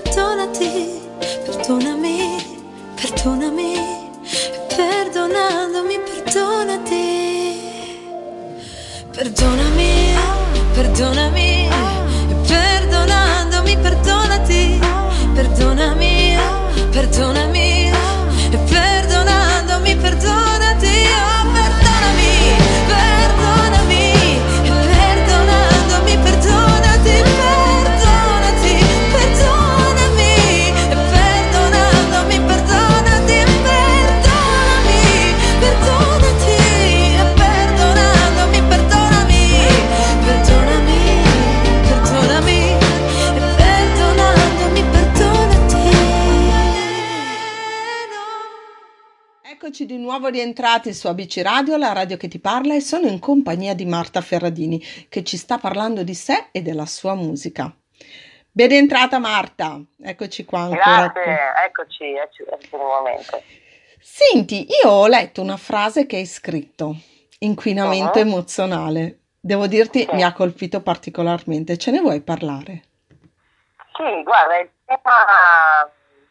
Perdonati. 0.00 0.83
Nuovo 50.04 50.28
rientrati 50.28 50.92
su 50.94 51.08
ABC 51.08 51.40
Radio, 51.42 51.76
la 51.76 51.92
radio 51.92 52.16
che 52.16 52.28
ti 52.28 52.38
parla 52.38 52.74
e 52.74 52.80
sono 52.80 53.06
in 53.08 53.18
compagnia 53.18 53.74
di 53.74 53.84
Marta 53.86 54.20
Ferradini 54.20 54.78
che 55.08 55.24
ci 55.24 55.36
sta 55.36 55.58
parlando 55.58 56.02
di 56.04 56.14
sé 56.14 56.48
e 56.52 56.62
della 56.62 56.86
sua 56.86 57.14
musica. 57.14 57.74
Ben 58.50 58.68
rientrata 58.68 59.18
Marta, 59.18 59.80
eccoci 60.00 60.44
qua 60.44 60.60
ancora. 60.60 61.08
Grazie, 61.12 61.38
eccoci, 61.66 62.04
eccoci, 62.04 62.42
eccoci 62.42 62.68
nuovamente. 62.76 63.42
Senti, 63.98 64.66
io 64.82 64.90
ho 64.90 65.06
letto 65.08 65.40
una 65.40 65.56
frase 65.56 66.06
che 66.06 66.16
hai 66.16 66.26
scritto, 66.26 66.94
inquinamento 67.40 68.18
Ah. 68.18 68.22
emozionale. 68.22 69.18
Devo 69.40 69.66
dirti, 69.66 70.00
Sì. 70.00 70.14
mi 70.14 70.22
ha 70.22 70.32
colpito 70.32 70.82
particolarmente. 70.82 71.76
Ce 71.78 71.90
ne 71.90 72.00
vuoi 72.00 72.20
parlare? 72.20 72.82
Sì, 73.96 74.22
guarda, 74.22 74.58
il 74.60 74.70
tema 74.84 75.10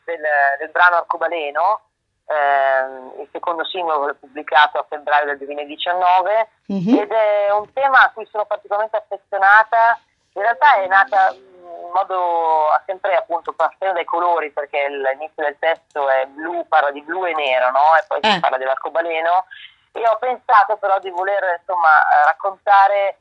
del, 0.06 0.20
del 0.60 0.70
brano 0.72 0.96
Arcobaleno, 0.98 1.82
ehm, 2.26 3.14
il 3.22 3.28
secondo 3.32 3.64
singolo 3.66 4.14
pubblicato 4.16 4.78
a 4.80 4.86
febbraio 4.88 5.26
del 5.26 5.38
2019, 5.38 6.50
Mhm. 6.68 6.98
ed 7.00 7.12
è 7.12 7.52
un 7.52 7.72
tema 7.74 8.04
a 8.04 8.12
cui 8.12 8.26
sono 8.32 8.46
particolarmente 8.46 8.98
affezionata. 8.98 10.00
In 10.36 10.42
realtà 10.42 10.76
è 10.76 10.88
nata 10.88 11.32
in 11.34 11.90
modo 11.94 12.68
sempre 12.86 13.16
appunto 13.16 13.54
partendo 13.54 13.96
dai 13.96 14.06
colori, 14.06 14.52
perché 14.52 14.88
l'inizio 14.90 15.44
del 15.44 15.58
testo 15.60 16.10
è 16.10 16.26
blu, 16.28 16.68
parla 16.68 16.92
di 16.92 17.02
blu 17.02 17.26
e 17.26 17.34
nero, 17.34 17.70
no? 17.72 17.96
E 18.00 18.04
poi 18.08 18.20
Eh. 18.22 18.32
si 18.32 18.40
parla 18.40 18.58
dell'arcobaleno. 18.58 19.46
E 19.92 20.08
ho 20.08 20.18
pensato 20.18 20.78
però 20.78 20.98
di 21.00 21.12
voler 21.12 21.58
insomma 21.60 21.90
eh, 22.02 22.26
raccontare 22.26 23.18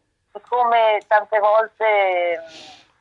come 0.49 1.01
tante 1.07 1.39
volte 1.39 2.43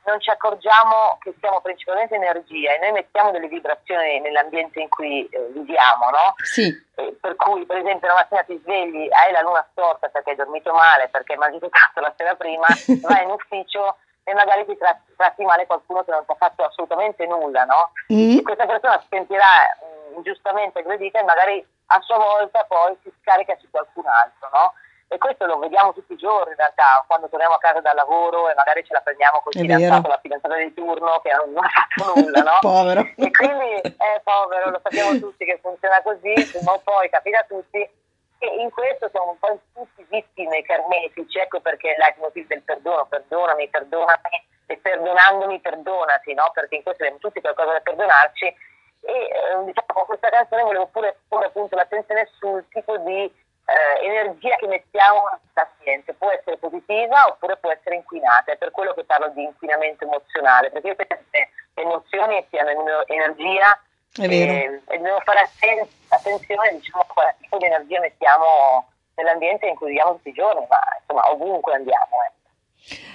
non 0.04 0.20
ci 0.20 0.30
accorgiamo 0.30 1.18
che 1.20 1.34
siamo 1.40 1.60
principalmente 1.60 2.14
energia 2.14 2.74
e 2.74 2.78
noi 2.78 2.92
mettiamo 2.92 3.30
delle 3.30 3.48
vibrazioni 3.48 4.20
nell'ambiente 4.20 4.80
in 4.80 4.88
cui 4.88 5.26
eh, 5.26 5.48
viviamo, 5.52 6.10
no? 6.10 6.34
Sì, 6.42 6.68
Eh, 6.94 7.16
per 7.20 7.36
cui 7.36 7.64
per 7.64 7.78
esempio 7.78 8.08
una 8.08 8.20
mattina 8.20 8.42
ti 8.42 8.58
svegli, 8.62 9.08
hai 9.10 9.32
la 9.32 9.40
luna 9.40 9.66
storta 9.70 10.08
perché 10.08 10.30
hai 10.30 10.36
dormito 10.36 10.72
male, 10.72 11.08
perché 11.08 11.32
hai 11.32 11.38
mangiato 11.38 11.68
tanto 11.68 12.00
la 12.00 12.12
sera 12.16 12.34
prima, 12.34 12.66
vai 13.00 13.22
in 13.24 13.30
ufficio 13.30 13.96
e 14.24 14.34
magari 14.34 14.66
ti 14.66 14.76
tratti, 14.76 15.12
tratti 15.16 15.44
male 15.44 15.66
qualcuno 15.66 16.04
che 16.04 16.10
non 16.10 16.24
ti 16.24 16.32
ha 16.32 16.36
fatto 16.36 16.64
assolutamente 16.64 17.26
nulla, 17.26 17.64
no? 17.64 17.92
Mm. 18.12 18.38
E 18.38 18.42
questa 18.42 18.66
persona 18.66 19.00
si 19.00 19.06
sentirà 19.08 19.66
mm, 19.84 20.16
ingiustamente 20.16 20.80
aggredita 20.80 21.20
e 21.20 21.24
magari 21.24 21.66
a 21.86 22.00
sua 22.00 22.16
volta 22.18 22.64
poi 22.68 22.96
si 23.02 23.12
scarica 23.20 23.56
su 23.60 23.68
qualcun 23.70 24.06
altro, 24.06 24.48
no? 24.52 24.72
E 25.12 25.18
questo 25.18 25.44
lo 25.44 25.58
vediamo 25.58 25.92
tutti 25.92 26.14
i 26.14 26.16
giorni 26.16 26.52
in 26.52 26.56
realtà, 26.56 27.04
quando 27.06 27.28
torniamo 27.28 27.52
a 27.52 27.58
casa 27.58 27.80
dal 27.80 27.94
lavoro 27.94 28.48
e 28.48 28.54
magari 28.54 28.82
ce 28.82 28.94
la 28.94 29.00
prendiamo 29.00 29.42
col 29.44 29.52
È 29.52 29.60
fidanzato, 29.60 30.08
la 30.08 30.18
fidanzata 30.22 30.56
di 30.56 30.72
turno 30.72 31.20
che 31.22 31.30
non, 31.36 31.52
non 31.52 31.64
ha 31.64 31.68
fatto 31.68 32.18
nulla, 32.18 32.40
no? 32.48 32.56
Povero. 32.60 33.00
E 33.16 33.30
quindi 33.30 33.92
è 33.92 34.20
povero, 34.24 34.70
lo 34.70 34.80
sappiamo 34.82 35.18
tutti 35.18 35.44
che 35.44 35.58
funziona 35.60 36.00
così, 36.00 36.32
o 36.64 36.80
poi 36.82 37.10
capita 37.10 37.40
a 37.40 37.44
tutti. 37.46 37.76
E 37.76 38.46
in 38.58 38.70
questo 38.70 39.10
siamo 39.10 39.36
un 39.36 39.38
po' 39.38 39.60
tutti 39.74 40.06
vittime 40.08 40.62
carnefici, 40.62 41.38
ecco 41.38 41.60
perché 41.60 41.90
il 41.90 41.98
leitmotiv 41.98 42.46
del 42.46 42.62
perdono, 42.62 43.04
perdonami, 43.04 43.68
perdonami, 43.68 44.48
e 44.64 44.78
perdonandomi 44.78 45.60
perdonati, 45.60 46.32
no? 46.32 46.50
Perché 46.54 46.76
in 46.76 46.82
questo 46.82 47.02
abbiamo 47.02 47.20
tutti 47.20 47.40
qualcosa 47.42 47.72
da 47.72 47.80
perdonarci. 47.80 48.46
E 49.04 49.12
eh, 49.12 49.64
diciamo 49.64 49.92
con 49.92 50.06
questa 50.06 50.30
canzone 50.30 50.62
volevo 50.62 50.86
pure 50.86 51.18
porre 51.28 51.46
appunto 51.46 51.76
l'attenzione 51.76 52.30
sul 52.38 52.64
tipo 52.70 52.96
di 52.98 53.30
eh, 53.64 54.06
energia 54.06 54.56
che 54.56 54.66
mettiamo 54.66 55.22
all'ambiente, 55.54 56.14
può 56.14 56.30
essere 56.30 56.56
positiva 56.58 57.26
oppure 57.28 57.56
può 57.56 57.70
essere 57.70 57.96
inquinata, 57.96 58.52
è 58.52 58.56
per 58.56 58.70
quello 58.70 58.92
che 58.94 59.04
parlo 59.04 59.28
di 59.30 59.42
inquinamento 59.42 60.04
emozionale, 60.04 60.70
perché 60.70 60.88
io 60.88 60.94
penso 60.96 61.24
che 61.30 61.48
le 61.74 61.82
emozioni 61.82 62.44
siano 62.50 62.70
ener- 62.70 63.04
energia 63.10 63.80
È 64.14 64.28
vero. 64.28 64.52
e, 64.52 64.80
e 64.88 64.96
dobbiamo 64.98 65.20
fare 65.20 65.40
atten- 65.40 65.88
attenzione 66.08 66.74
diciamo, 66.76 67.02
a 67.02 67.12
quale 67.12 67.36
tipo 67.40 67.56
di 67.58 67.64
energia 67.66 68.00
mettiamo 68.00 68.88
nell'ambiente 69.14 69.66
in 69.66 69.74
cui 69.76 69.88
viviamo 69.88 70.12
tutti 70.16 70.28
i 70.30 70.32
giorni, 70.32 70.66
ma 70.68 70.78
insomma 71.00 71.30
ovunque 71.30 71.74
andiamo. 71.74 72.16
eh. 72.26 72.40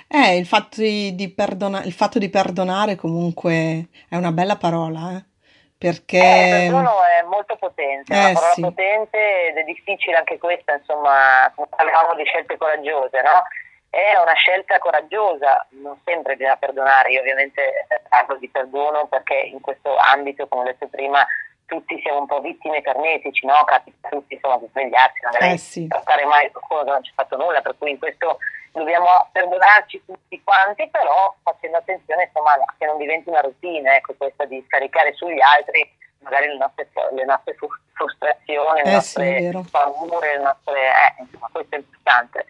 Eh, 0.09 0.37
il 0.37 0.45
fatto 0.45 0.79
di, 0.79 1.13
di 1.15 1.29
perdona- 1.29 1.83
il 1.83 1.91
fatto 1.91 2.17
di 2.19 2.29
perdonare 2.29 2.95
comunque 2.95 3.87
è 4.07 4.15
una 4.15 4.31
bella 4.31 4.55
parola, 4.55 5.11
eh? 5.11 5.23
Perché... 5.77 6.17
Eh, 6.17 6.65
il 6.65 6.71
perdono 6.71 7.03
è 7.03 7.21
molto 7.23 7.55
potente, 7.55 8.13
è 8.13 8.17
Eh, 8.17 8.19
una 8.25 8.33
parola 8.33 8.53
sì. 8.53 8.61
potente 8.61 9.47
ed 9.47 9.57
è 9.57 9.63
difficile 9.63 10.17
anche 10.17 10.37
questa, 10.37 10.73
insomma, 10.73 11.51
parlavamo 11.69 12.15
di 12.15 12.25
scelte 12.25 12.57
coraggiose, 12.57 13.21
no? 13.21 13.43
È 13.89 14.17
una 14.19 14.33
scelta 14.33 14.79
coraggiosa, 14.79 15.65
non 15.81 15.99
sempre 16.03 16.35
bisogna 16.35 16.57
perdonare, 16.57 17.11
io 17.11 17.21
ovviamente 17.21 17.61
eh, 17.87 18.01
parlo 18.09 18.35
di 18.37 18.49
perdono 18.49 19.07
perché 19.07 19.35
in 19.35 19.61
questo 19.61 19.95
ambito, 19.95 20.47
come 20.47 20.61
ho 20.61 20.65
detto 20.65 20.87
prima, 20.87 21.25
tutti 21.65 21.99
siamo 22.01 22.19
un 22.19 22.27
po' 22.27 22.39
vittime 22.41 22.81
carnetici, 22.81 23.45
no? 23.45 23.55
Capita 23.65 24.07
a 24.07 24.11
tutti 24.11 24.33
insomma 24.35 24.57
di 24.57 24.67
svegliarsi, 24.71 25.19
magari 25.23 25.53
Eh 25.53 25.57
sì. 25.57 25.87
trattare 25.87 26.25
mai 26.25 26.51
qualcuno 26.51 26.83
che 26.83 26.89
non 26.91 27.03
ci 27.03 27.11
ha 27.15 27.21
fatto 27.23 27.37
nulla, 27.37 27.61
per 27.61 27.75
cui 27.77 27.91
in 27.91 27.97
questo 27.99 28.37
dobbiamo 28.71 29.07
perdonarci 29.31 30.03
tutti 30.05 30.41
quanti, 30.43 30.87
però 30.89 31.35
facendo 31.43 31.77
attenzione 31.77 32.23
insomma 32.23 32.53
che 32.77 32.85
non 32.85 32.97
diventi 32.97 33.29
una 33.29 33.41
routine, 33.41 33.97
ecco, 33.97 34.13
questa 34.17 34.45
di 34.45 34.63
scaricare 34.67 35.13
sugli 35.13 35.41
altri 35.41 35.95
magari 36.19 36.47
le 36.47 36.57
nostre, 36.57 36.89
le 37.11 37.25
nostre 37.25 37.53
frus- 37.55 37.79
frustrazioni, 37.93 38.81
le 38.81 38.95
Eh 38.95 39.01
sì, 39.01 39.19
nostre 39.19 39.39
vero. 39.41 39.65
paure, 39.71 40.37
le 40.37 40.43
nostre, 40.43 40.81
eh, 40.87 41.21
insomma 41.21 41.49
questo 41.51 41.75
è 41.75 41.77
importante. 41.77 42.45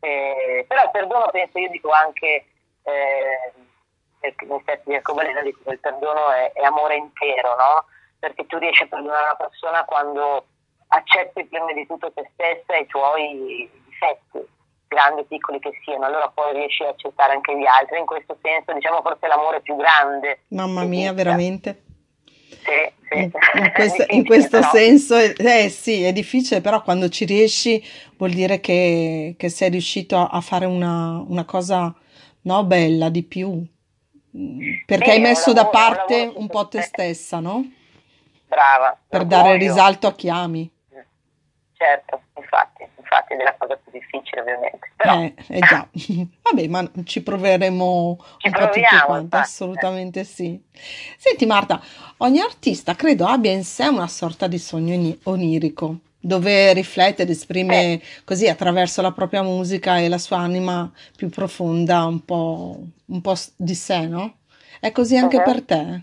Eh, 0.00 0.64
però 0.68 0.82
il 0.84 0.90
perdono 0.90 1.28
penso, 1.30 1.58
io 1.58 1.70
dico 1.70 1.90
anche, 1.90 2.46
eh, 2.82 3.52
perché 4.20 4.44
in 4.44 4.52
effetti 4.52 4.90
Jacopo 4.92 5.18
Balena 5.18 5.40
dico 5.40 5.60
che 5.64 5.70
il 5.72 5.80
perdono 5.80 6.30
è, 6.30 6.52
è 6.52 6.62
amore 6.62 6.96
intero, 6.96 7.56
no? 7.56 7.86
Perché 8.18 8.46
tu 8.46 8.58
riesci 8.58 8.82
a 8.82 8.86
perdonare 8.86 9.24
una 9.24 9.36
persona 9.36 9.84
quando 9.84 10.46
accetti 10.88 11.44
prima 11.46 11.72
di 11.72 11.86
tutto 11.86 12.12
te 12.12 12.30
stessa 12.34 12.74
e 12.74 12.80
i 12.80 12.86
tuoi 12.86 13.70
difetti, 13.86 14.46
grandi 14.88 15.20
o 15.22 15.24
piccoli 15.24 15.58
che 15.58 15.70
siano, 15.84 16.04
allora 16.06 16.30
poi 16.32 16.52
riesci 16.54 16.82
a 16.84 16.88
accettare 16.88 17.32
anche 17.32 17.56
gli 17.56 17.66
altri. 17.66 17.98
In 17.98 18.06
questo 18.06 18.36
senso, 18.42 18.72
diciamo, 18.72 19.00
forse 19.02 19.26
l'amore 19.26 19.60
più 19.60 19.76
grande. 19.76 20.40
Mamma 20.48 20.84
mia, 20.84 21.12
veramente. 21.12 21.82
Sì, 22.48 22.92
sì. 23.08 23.18
In, 23.18 23.30
in 23.62 23.72
questo, 23.74 24.04
in 24.08 24.24
questo 24.24 24.62
senso, 24.62 25.14
è- 25.16 25.34
eh 25.36 25.68
sì, 25.68 26.02
è 26.02 26.12
difficile, 26.12 26.60
però 26.60 26.82
quando 26.82 27.08
ci 27.08 27.24
riesci 27.24 27.82
vuol 28.16 28.30
dire 28.30 28.60
che, 28.60 29.34
che 29.38 29.48
sei 29.48 29.70
riuscito 29.70 30.16
a, 30.16 30.28
a 30.28 30.40
fare 30.40 30.66
una, 30.66 31.22
una 31.26 31.44
cosa, 31.44 31.94
no, 32.42 32.64
bella 32.64 33.08
di 33.08 33.22
più. 33.22 33.64
Mm, 34.36 34.60
Perché 34.86 35.04
Sì, 35.04 35.10
hai 35.10 35.16
un 35.16 35.22
messo 35.22 35.52
da 35.52 35.62
lavoro- 35.62 35.78
un 35.78 35.86
parte 35.86 36.30
su 36.32 36.38
un 36.40 36.48
po' 36.48 36.68
te 36.68 36.78
te. 36.78 36.84
stessa, 36.84 37.40
no? 37.40 37.64
Brava. 38.48 38.96
Per 39.08 39.24
dare 39.24 39.48
l'orgoglio. 39.50 39.68
risalto 39.68 40.06
a 40.06 40.14
chi 40.14 40.28
ami. 40.28 40.70
Certo, 41.78 42.22
infatti, 42.36 42.86
infatti 42.96 43.34
è 43.34 43.42
la 43.42 43.54
cosa 43.58 43.76
più 43.76 43.92
difficile 43.92 44.40
ovviamente. 44.40 44.92
Però 44.96 45.20
Eh, 45.20 45.34
eh 45.48 45.60
già. 45.60 45.86
Vabbè, 46.42 46.66
ma 46.68 46.90
ci 47.04 47.22
proveremo 47.22 48.16
Ci 48.38 48.46
un 48.48 48.52
po' 48.54 48.64
tutti 48.70 48.80
quanti, 49.04 49.24
infatti. 49.24 49.36
assolutamente 49.36 50.24
sì. 50.24 50.58
Senti 51.18 51.44
Marta, 51.44 51.82
ogni 52.18 52.40
artista 52.40 52.94
credo 52.94 53.26
abbia 53.26 53.52
in 53.52 53.62
sé 53.64 53.86
una 53.88 54.08
sorta 54.08 54.46
di 54.46 54.58
sogno 54.58 54.94
oni- 54.94 55.18
onirico, 55.24 55.98
dove 56.18 56.72
riflette 56.72 57.22
ed 57.22 57.30
esprime 57.30 58.00
così 58.24 58.48
attraverso 58.48 59.02
la 59.02 59.12
propria 59.12 59.42
musica 59.42 59.98
e 59.98 60.08
la 60.08 60.18
sua 60.18 60.38
anima 60.38 60.90
più 61.14 61.28
profonda 61.28 62.04
un 62.06 62.24
po', 62.24 62.80
un 63.06 63.20
po' 63.20 63.34
di 63.54 63.74
sé, 63.74 64.06
no? 64.06 64.38
È 64.80 64.90
così 64.92 65.16
anche 65.18 65.38
Mhm. 65.38 65.42
per 65.44 65.62
te? 65.62 66.02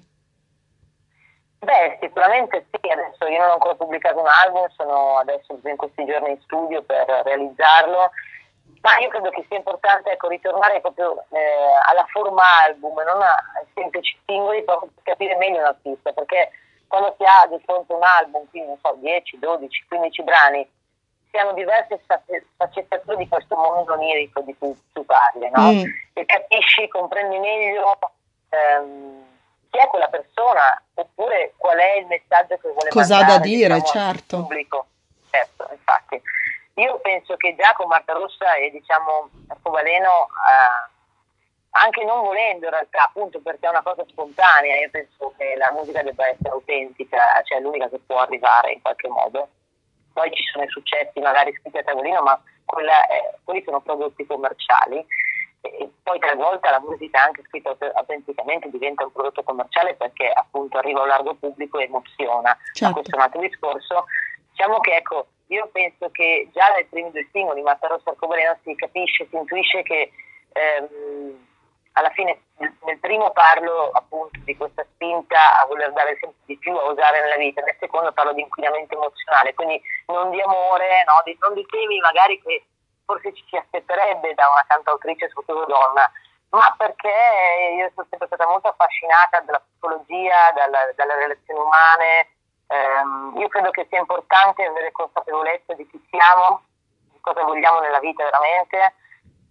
Beh, 1.63 1.97
sicuramente 2.01 2.65
sì, 2.71 2.89
adesso 2.89 3.25
io 3.25 3.39
non 3.39 3.49
ho 3.49 3.53
ancora 3.53 3.75
pubblicato 3.75 4.19
un 4.19 4.27
album, 4.27 4.67
sono 4.75 5.17
adesso 5.17 5.57
in 5.63 5.77
questi 5.77 6.03
giorni 6.05 6.31
in 6.31 6.41
studio 6.41 6.81
per 6.83 7.05
realizzarlo, 7.23 8.11
ma 8.81 8.97
io 8.99 9.07
credo 9.07 9.29
che 9.29 9.45
sia 9.47 9.57
importante 9.57 10.11
ecco, 10.11 10.27
ritornare 10.27 10.81
proprio 10.81 11.23
eh, 11.29 11.39
alla 11.87 12.05
forma 12.11 12.43
album 12.65 12.95
non 13.05 13.21
a 13.21 13.33
ai 13.57 13.65
semplici 13.73 14.19
singoli 14.25 14.61
proprio 14.63 14.89
per 14.93 15.03
capire 15.03 15.37
meglio 15.37 15.59
un 15.59 15.65
artista, 15.65 16.11
perché 16.11 16.51
quando 16.87 17.15
si 17.17 17.23
ha 17.23 17.47
di 17.47 17.61
fronte 17.63 17.93
un 17.93 18.03
album, 18.03 18.45
quindi 18.49 18.67
non 18.67 18.77
so, 18.83 18.95
10, 18.99 19.39
12, 19.39 19.85
15 19.87 20.23
brani, 20.23 20.69
si 21.31 21.37
hanno 21.37 21.53
diverse 21.53 21.97
sfac- 22.03 22.43
sfaccettature 22.53 23.15
di 23.15 23.27
questo 23.29 23.55
mondo 23.55 23.93
onirico 23.93 24.41
di 24.41 24.53
cui 24.57 24.75
tu 24.91 25.05
parli, 25.05 25.49
no? 25.49 25.71
Mm, 25.71 25.83
e 26.11 26.25
capisci, 26.25 26.89
comprendi 26.89 27.39
meglio 27.39 27.97
ehm, 28.49 29.32
chi 29.73 29.79
è 29.79 29.87
quella 29.87 30.07
persona 30.07 30.79
oppure 30.93 31.53
qual 31.57 31.79
è 31.79 31.95
il 31.95 32.05
messaggio 32.05 32.57
che 32.57 32.69
vuole 32.69 32.89
Cosa 32.89 33.15
ha 33.15 33.19
mandare, 33.21 33.39
da 33.39 33.43
dire, 33.43 33.73
diciamo, 33.73 34.05
al 34.05 34.13
certo. 34.13 34.37
pubblico. 34.37 34.85
Certo, 35.31 35.67
infatti. 35.71 36.21
Io 36.75 36.99
penso 36.99 37.35
che 37.37 37.55
già 37.55 37.73
con 37.73 37.87
Marta 37.87 38.13
Rossa 38.13 38.53
e 38.53 38.69
diciamo 38.69 39.29
Covaleno, 39.63 40.27
eh, 40.29 40.89
anche 41.71 42.03
non 42.03 42.21
volendo 42.21 42.65
in 42.65 42.71
realtà, 42.71 43.05
appunto 43.05 43.41
perché 43.41 43.65
è 43.65 43.69
una 43.69 43.81
cosa 43.81 44.05
spontanea, 44.07 44.79
io 44.79 44.89
penso 44.91 45.33
che 45.37 45.55
la 45.57 45.71
musica 45.71 46.03
debba 46.03 46.27
essere 46.27 46.49
autentica, 46.49 47.41
cioè 47.43 47.59
l'unica 47.59 47.89
che 47.89 47.99
può 48.05 48.19
arrivare 48.19 48.73
in 48.73 48.81
qualche 48.81 49.07
modo. 49.07 49.49
Poi 50.13 50.31
ci 50.33 50.43
sono 50.51 50.65
i 50.65 50.69
successi 50.69 51.19
magari 51.19 51.51
scritti 51.59 51.79
a 51.79 51.83
tavolino, 51.83 52.21
ma 52.21 52.39
quella 52.63 53.07
è- 53.07 53.33
quelli 53.43 53.63
sono 53.63 53.81
prodotti 53.81 54.23
commerciali. 54.27 55.03
E 55.65 55.89
poi 56.03 56.19
talvolta 56.19 56.71
la 56.71 56.81
musica 56.81 57.23
anche 57.23 57.43
scritta 57.47 57.69
aut- 57.69 57.91
autenticamente 57.95 58.69
diventa 58.69 59.05
un 59.05 59.11
prodotto 59.13 59.43
commerciale 59.43 59.95
perché 59.95 60.29
appunto 60.29 60.77
arriva 60.77 60.99
a 60.99 61.03
un 61.03 61.07
largo 61.07 61.35
pubblico 61.35 61.79
e 61.79 61.85
emoziona. 61.85 62.49
Ma 62.49 62.57
certo. 62.73 62.95
questo 62.95 63.11
è 63.11 63.15
un 63.15 63.23
altro 63.23 63.39
discorso. 63.39 64.05
Diciamo 64.51 64.79
che 64.81 64.95
ecco, 64.95 65.27
io 65.47 65.69
penso 65.71 66.09
che 66.11 66.49
già 66.51 66.69
dai 66.71 66.85
primi 66.85 67.11
due 67.11 67.27
singoli, 67.31 67.61
Matta 67.61 67.87
Rossa 67.87 68.09
e 68.09 68.11
Arcobaleno, 68.11 68.57
si 68.63 68.75
capisce, 68.75 69.27
si 69.29 69.35
intuisce 69.35 69.83
che 69.83 70.11
ehm, 70.51 71.47
alla 71.93 72.09
fine 72.09 72.41
nel, 72.57 72.73
nel 72.85 72.99
primo 72.99 73.31
parlo 73.31 73.89
appunto 73.91 74.39
di 74.43 74.57
questa 74.57 74.85
spinta 74.93 75.61
a 75.61 75.65
voler 75.65 75.91
dare 75.93 76.17
sempre 76.19 76.41
di 76.45 76.57
più, 76.57 76.75
a 76.75 76.89
usare 76.89 77.21
nella 77.21 77.37
vita, 77.37 77.61
nel 77.61 77.75
secondo 77.79 78.11
parlo 78.11 78.33
di 78.33 78.41
inquinamento 78.41 78.95
emozionale, 78.95 79.53
quindi 79.53 79.81
non 80.07 80.29
di 80.31 80.41
amore, 80.41 81.03
no, 81.05 81.21
di, 81.23 81.37
non 81.39 81.53
di 81.53 81.65
temi 81.65 81.99
magari 81.99 82.41
che 82.41 82.65
forse 83.05 83.33
ci 83.33 83.43
si 83.49 83.55
aspetterebbe 83.57 84.33
da 84.33 84.49
una 84.49 84.65
cantautrice, 84.67 85.29
soprattutto 85.29 85.65
donna, 85.65 86.09
ma 86.49 86.73
perché 86.77 87.11
io 87.77 87.89
sono 87.95 88.07
sempre 88.09 88.27
stata 88.27 88.47
molto 88.47 88.67
affascinata 88.69 89.39
dalla 89.41 89.59
psicologia, 89.61 90.51
dalla- 90.53 90.91
dalle 90.95 91.15
relazioni 91.15 91.59
umane. 91.59 92.29
Ehm, 92.67 93.33
io 93.37 93.47
credo 93.49 93.71
che 93.71 93.85
sia 93.89 93.99
importante 93.99 94.63
avere 94.65 94.91
consapevolezza 94.91 95.73
di 95.73 95.87
chi 95.89 96.01
siamo, 96.09 96.61
di 97.11 97.19
cosa 97.21 97.43
vogliamo 97.43 97.79
nella 97.79 97.99
vita 97.99 98.23
veramente, 98.23 98.93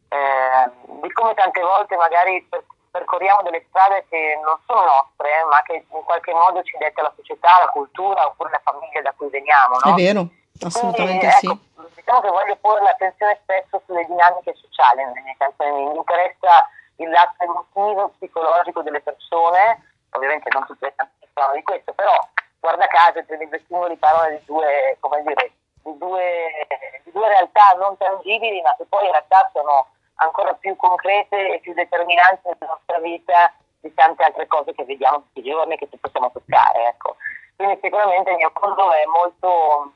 ehm, 0.09 1.01
di 1.03 1.12
come 1.12 1.35
tante 1.35 1.61
volte 1.61 1.97
magari 1.97 2.43
per- 2.49 2.65
percorriamo 2.91 3.43
delle 3.43 3.65
strade 3.69 4.07
che 4.09 4.38
non 4.45 4.59
sono 4.67 4.85
nostre, 4.85 5.45
ma 5.49 5.62
che 5.62 5.85
in 5.91 6.03
qualche 6.05 6.33
modo 6.33 6.62
ci 6.62 6.77
detta 6.79 7.03
la 7.03 7.12
società, 7.17 7.59
la 7.65 7.71
cultura 7.71 8.27
oppure 8.27 8.51
la 8.51 8.61
famiglia 8.62 9.01
da 9.01 9.12
cui 9.17 9.29
veniamo. 9.31 9.81
È 9.81 9.88
No? 9.88 9.95
vero, 9.95 10.27
assolutamente 10.65 11.27
Quindi, 11.27 11.37
sì. 11.37 11.47
ecco, 11.47 11.88
diciamo 12.03 12.21
che 12.21 12.29
voglio 12.29 12.57
porre 12.57 12.83
l'attenzione 12.83 13.38
spesso 13.43 13.81
sulle 13.87 14.05
dinamiche 14.05 14.55
sociali 14.55 15.05
nelle 15.05 15.21
mie 15.21 15.37
canzoni, 15.38 15.85
mi 15.87 15.97
interessa 15.97 16.69
il 16.97 17.09
lato 17.09 17.45
emotivo, 17.45 18.12
psicologico 18.19 18.83
delle 18.83 19.01
persone, 19.01 19.95
ovviamente 20.11 20.51
non 20.53 20.67
tutte 20.67 20.87
le 20.87 20.95
canzoni 20.95 21.31
parlano 21.33 21.57
di 21.57 21.62
questo, 21.62 21.93
però 21.95 22.12
guarda 22.61 22.87
caso 22.87 23.21
i 23.21 23.25
primi 23.25 23.49
due 23.49 23.62
singoli 23.67 23.97
parlano 23.97 24.37
di 24.37 24.45
due, 24.45 24.97
come 25.01 25.23
dire, 25.23 25.53
di 25.83 25.99
due, 25.99 26.67
di 27.05 27.11
due 27.12 27.29
realtà 27.29 27.73
non 27.79 27.97
tangibili, 27.97 28.61
ma 28.62 28.75
che 28.77 28.85
poi 28.85 29.07
in 29.07 29.12
realtà 29.12 29.51
sono 29.53 29.87
ancora 30.17 30.53
più 30.55 30.77
concrete 30.77 31.55
e 31.55 31.61
più 31.61 31.73
determinanti 31.73 32.43
nella 32.45 32.73
nostra 32.73 32.99
vita 32.99 33.53
di 33.81 33.93
tante 33.95 34.23
altre 34.23 34.47
cose 34.47 34.73
che 34.75 34.85
vediamo 34.85 35.23
tutti 35.23 35.41
i 35.41 35.51
giorni 35.51 35.77
che 35.77 35.88
ci 35.91 35.97
possiamo 35.97 36.31
toccare. 36.31 36.87
Ecco. 36.87 37.17
Quindi 37.57 37.79
sicuramente 37.83 38.31
il 38.31 38.37
mio 38.37 38.53
mondo 38.61 38.93
è 38.93 39.05
molto 39.07 39.93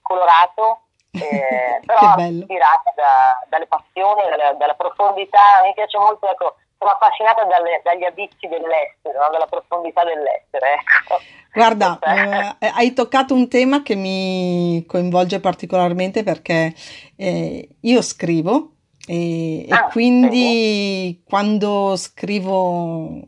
colorato, 0.00 0.80
eh, 1.12 1.80
però 1.86 2.14
bello. 2.16 2.40
ispirato 2.40 2.92
da- 2.96 3.38
dalle 3.48 3.66
passioni, 3.66 4.22
dalla, 4.28 4.52
dalla 4.54 4.74
profondità. 4.74 5.60
Mi 5.64 5.72
piace 5.74 5.98
molto, 5.98 6.30
ecco, 6.30 6.56
sono 6.78 6.90
appassionata 6.90 7.44
dalle- 7.44 7.80
dagli 7.84 8.04
abissi 8.04 8.48
dell'essere, 8.48 9.16
no? 9.18 9.28
dalla 9.30 9.46
profondità 9.46 10.04
dell'essere. 10.04 10.80
Ecco. 11.02 11.20
Guarda, 11.52 11.98
eh, 12.58 12.66
hai 12.74 12.92
toccato 12.94 13.34
un 13.34 13.48
tema 13.48 13.82
che 13.82 13.94
mi 13.94 14.84
coinvolge 14.86 15.38
particolarmente 15.40 16.22
perché 16.22 16.74
eh, 17.16 17.68
io 17.80 18.02
scrivo 18.02 18.70
e, 19.06 19.68
e 19.68 19.72
Ah, 19.74 19.88
quindi 19.90 21.22
quando 21.28 21.94
scrivo 21.96 23.20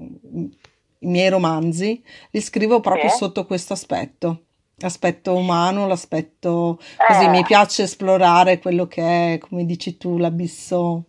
i 1.01 1.07
miei 1.07 1.29
romanzi 1.29 2.03
li 2.31 2.41
scrivo 2.41 2.81
proprio 2.81 3.11
Sì. 3.11 3.17
sotto 3.19 3.45
questo 3.45 3.75
aspetto, 3.75 4.45
l'aspetto 4.77 5.35
umano, 5.35 5.87
l'aspetto 5.87 6.79
così 7.07 7.25
Eh. 7.25 7.29
mi 7.29 7.43
piace 7.45 7.85
esplorare 7.85 8.59
quello 8.59 8.87
che 8.87 9.35
è, 9.35 9.39
come 9.39 9.65
dici 9.65 9.97
tu, 9.97 10.17
l'abisso 10.19 11.05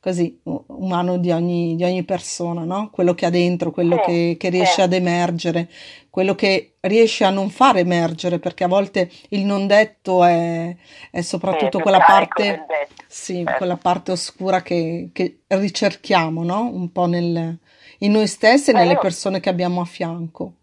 così 0.00 0.40
umano 0.66 1.18
di 1.18 1.30
ogni, 1.32 1.74
di 1.76 1.84
ogni 1.84 2.04
persona, 2.04 2.62
no? 2.64 2.88
Quello 2.90 3.14
che 3.14 3.26
ha 3.26 3.30
dentro, 3.30 3.70
quello 3.72 3.96
Sì, 3.96 4.02
che, 4.02 4.36
che 4.38 4.48
riesce 4.48 4.74
sì. 4.74 4.80
ad 4.82 4.92
emergere, 4.92 5.68
quello 6.08 6.34
che 6.34 6.76
riesce 6.80 7.24
a 7.24 7.30
non 7.30 7.50
far 7.50 7.76
emergere, 7.78 8.38
perché 8.38 8.64
a 8.64 8.68
volte 8.68 9.10
il 9.30 9.44
non 9.44 9.66
detto 9.66 10.24
è, 10.24 10.74
è 11.10 11.20
soprattutto 11.20 11.78
Sì, 11.78 11.82
quella 11.82 11.98
parte, 12.00 12.66
Certo. 13.44 13.56
quella 13.56 13.76
parte 13.76 14.12
oscura 14.12 14.62
che, 14.62 15.10
che 15.12 15.40
ricerchiamo, 15.48 16.44
no? 16.44 16.70
Un 16.72 16.92
po' 16.92 17.06
nel- 17.06 17.58
in 17.98 18.12
noi 18.12 18.26
stessi 18.28 18.70
e 18.70 18.74
Eh, 18.74 18.76
nelle 18.76 18.96
persone 18.96 19.40
che 19.40 19.48
abbiamo 19.48 19.80
a 19.80 19.84
fianco. 19.84 20.54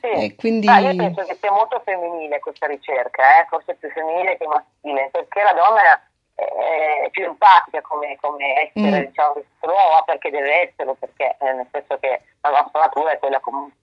Sì. 0.00 0.08
E 0.08 0.34
quindi... 0.36 0.68
Ah, 0.68 0.78
io 0.78 0.96
penso 0.96 1.24
che 1.24 1.36
sia 1.40 1.52
molto 1.52 1.80
femminile 1.84 2.40
questa 2.40 2.66
ricerca, 2.66 3.40
eh? 3.40 3.46
forse 3.48 3.74
più 3.74 3.90
femminile 3.90 4.36
che 4.36 4.46
maschile, 4.46 5.08
perché 5.12 5.42
la 5.42 5.52
donna 5.52 6.00
è 7.02 7.10
più 7.10 7.24
empatica 7.24 7.80
come, 7.82 8.16
come 8.20 8.72
essere, 8.72 9.02
mm. 9.02 9.04
diciamo, 9.06 9.34
l'uomo, 9.60 10.02
perché 10.04 10.30
deve 10.30 10.68
esserlo, 10.68 10.94
perché 10.94 11.36
eh, 11.38 11.52
nel 11.52 11.68
senso 11.70 11.98
che 11.98 12.22
la 12.40 12.50
nostra 12.50 12.80
natura 12.80 13.12
è 13.12 13.18
quella 13.18 13.40
comunque 13.40 13.76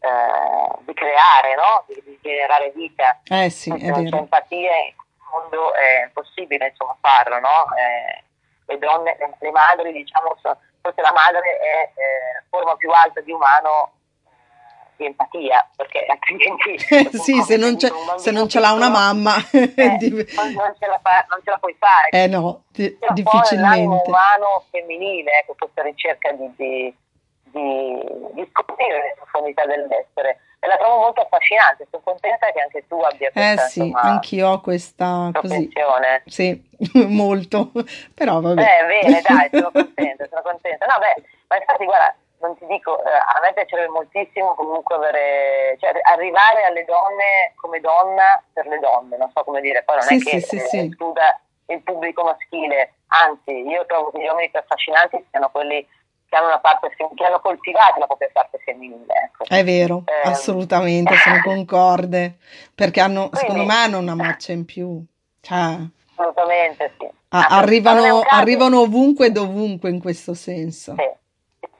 eh, 0.00 0.78
di 0.80 0.92
creare, 0.92 1.54
no? 1.54 1.84
di, 1.86 2.02
di, 2.04 2.18
generare 2.20 2.70
vita. 2.74 3.20
Eh 3.28 3.48
sì, 3.48 3.72
Se 3.78 3.90
non 3.90 4.04
c'è 4.04 4.16
empatia, 4.16 4.76
il 4.86 4.94
mondo 5.32 5.72
è 5.74 6.04
impossibile 6.04 6.68
insomma, 6.68 6.96
farlo, 7.00 7.38
no? 7.40 7.74
Eh, 7.76 8.22
le 8.66 8.78
donne, 8.78 9.16
le 9.38 9.50
madri, 9.50 9.92
diciamo, 9.92 10.36
forse 10.36 11.00
la 11.00 11.12
madre 11.12 11.58
è 11.58 11.90
eh, 11.94 12.42
forma 12.50 12.76
più 12.76 12.90
alta 12.90 13.20
di 13.20 13.32
umano 13.32 13.92
di 14.96 15.06
empatia, 15.06 15.68
perché 15.76 16.06
altrimenti... 16.06 16.78
sì, 17.18 17.40
se 17.42 17.56
non, 17.56 17.78
se 17.78 18.30
non, 18.30 18.48
ce 18.48 18.60
l'ha 18.60 18.72
una 18.72 18.88
mamma... 18.88 19.34
Eh, 19.50 19.98
non, 19.98 19.98
ce 19.98 20.26
fa, 21.02 21.24
non, 21.28 21.40
ce 21.42 21.50
la 21.50 21.58
puoi 21.58 21.76
fare. 21.78 22.08
Eh 22.10 22.26
no, 22.26 22.64
di, 22.68 22.96
difficilmente. 23.12 23.56
l'animo 23.56 24.02
umano 24.06 24.64
femminile, 24.70 25.38
ecco, 25.40 25.54
questa 25.58 25.82
ricerca 25.82 26.32
di, 26.32 26.50
di, 26.56 26.94
di, 27.42 28.00
di 28.32 28.48
scoprire 28.50 28.94
le 28.94 29.14
profondità 29.16 29.64
dell'essere. 29.66 30.40
E 30.64 30.66
la 30.66 30.78
trovo 30.78 31.00
molto 31.00 31.20
affascinante, 31.20 31.86
sono 31.90 32.02
contenta 32.02 32.50
che 32.50 32.60
anche 32.60 32.86
tu 32.88 32.98
abbia 32.98 33.30
questa 33.30 33.64
Eh 33.64 33.68
sì, 33.68 33.78
insomma, 33.80 34.00
anch'io 34.00 34.48
ho 34.48 34.60
questa 34.62 35.30
così. 35.34 35.70
Sì, 36.24 36.70
molto, 37.06 37.70
però 38.14 38.40
vabbè. 38.40 38.62
Eh, 38.62 38.86
bene, 38.86 39.20
dai, 39.20 39.50
sono 39.52 39.70
contenta, 39.70 40.26
sono 40.26 40.40
contenta. 40.40 40.86
No, 40.86 40.94
beh, 40.98 41.22
ma 41.48 41.56
infatti 41.56 41.84
guarda, 41.84 42.16
non 42.44 42.56
ti 42.58 42.66
dico, 42.66 43.02
eh, 43.02 43.08
a 43.08 43.40
me 43.42 43.54
piacerebbe 43.54 43.88
moltissimo 43.88 44.54
comunque 44.54 44.94
avere, 44.94 45.76
cioè 45.80 45.92
arrivare 46.02 46.64
alle 46.64 46.84
donne 46.84 47.54
come 47.56 47.80
donna 47.80 48.42
per 48.52 48.66
le 48.66 48.78
donne, 48.78 49.16
non 49.16 49.30
so 49.34 49.42
come 49.44 49.62
dire, 49.62 49.82
poi 49.82 49.96
non 49.96 50.04
sì, 50.04 50.16
è 50.16 50.18
che 50.18 50.40
sì, 50.40 50.56
eh, 50.56 50.86
escluda 50.86 51.40
il 51.68 51.82
pubblico 51.82 52.22
maschile, 52.22 52.94
anzi 53.08 53.50
io 53.50 53.86
trovo 53.86 54.10
che 54.10 54.20
gli 54.20 54.26
uomini 54.26 54.50
più 54.50 54.58
affascinanti 54.58 55.24
siano 55.30 55.48
quelli 55.50 55.86
che 56.28 56.36
hanno, 56.36 56.48
una 56.48 56.60
parte, 56.60 56.90
che 56.94 57.24
hanno 57.24 57.40
coltivato 57.40 57.98
la 57.98 58.06
propria 58.06 58.28
parte 58.32 58.58
femminile. 58.58 59.14
Ecco. 59.24 59.44
È 59.48 59.64
vero, 59.64 60.02
eh, 60.04 60.28
assolutamente, 60.28 61.16
sono 61.16 61.40
concorde, 61.42 62.36
perché 62.74 63.00
hanno, 63.00 63.30
quindi, 63.30 63.38
secondo 63.38 63.64
me 63.64 63.74
hanno 63.74 63.98
una 63.98 64.14
marcia 64.14 64.52
in 64.52 64.66
più. 64.66 65.02
Cioè, 65.40 65.76
assolutamente 66.16 66.92
sì. 66.98 67.08
A, 67.28 67.46
arrivano, 67.48 68.22
arrivano 68.28 68.80
ovunque 68.80 69.26
e 69.26 69.30
dovunque 69.30 69.90
in 69.90 70.00
questo 70.00 70.34
senso. 70.34 70.94
Sì 70.98 71.22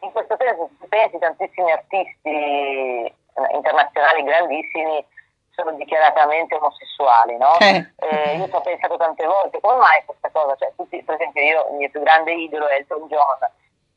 in 0.05 0.13
questo 0.13 0.37
senso, 0.39 0.71
se 0.81 0.87
pensi, 0.89 1.19
tantissimi 1.19 1.71
artisti 1.73 2.31
eh, 2.31 3.13
internazionali 3.53 4.23
grandissimi 4.23 5.05
sono 5.51 5.73
dichiaratamente 5.73 6.55
omosessuali, 6.57 7.37
no? 7.37 7.59
Eh. 7.59 7.87
Eh, 7.99 8.37
io 8.37 8.49
ci 8.49 8.55
ho 8.55 8.61
pensato 8.61 8.97
tante 8.97 9.25
volte, 9.25 9.61
come 9.61 9.77
mai 9.77 10.03
questa 10.05 10.31
cosa? 10.31 10.57
Cioè, 10.57 10.73
tutti, 10.77 11.03
per 11.03 11.15
esempio, 11.15 11.43
io, 11.43 11.69
il 11.71 11.77
mio 11.77 11.91
più 11.91 12.03
grande 12.03 12.33
idolo 12.33 12.67
è 12.67 12.75
Elton 12.75 13.07
John, 13.09 13.39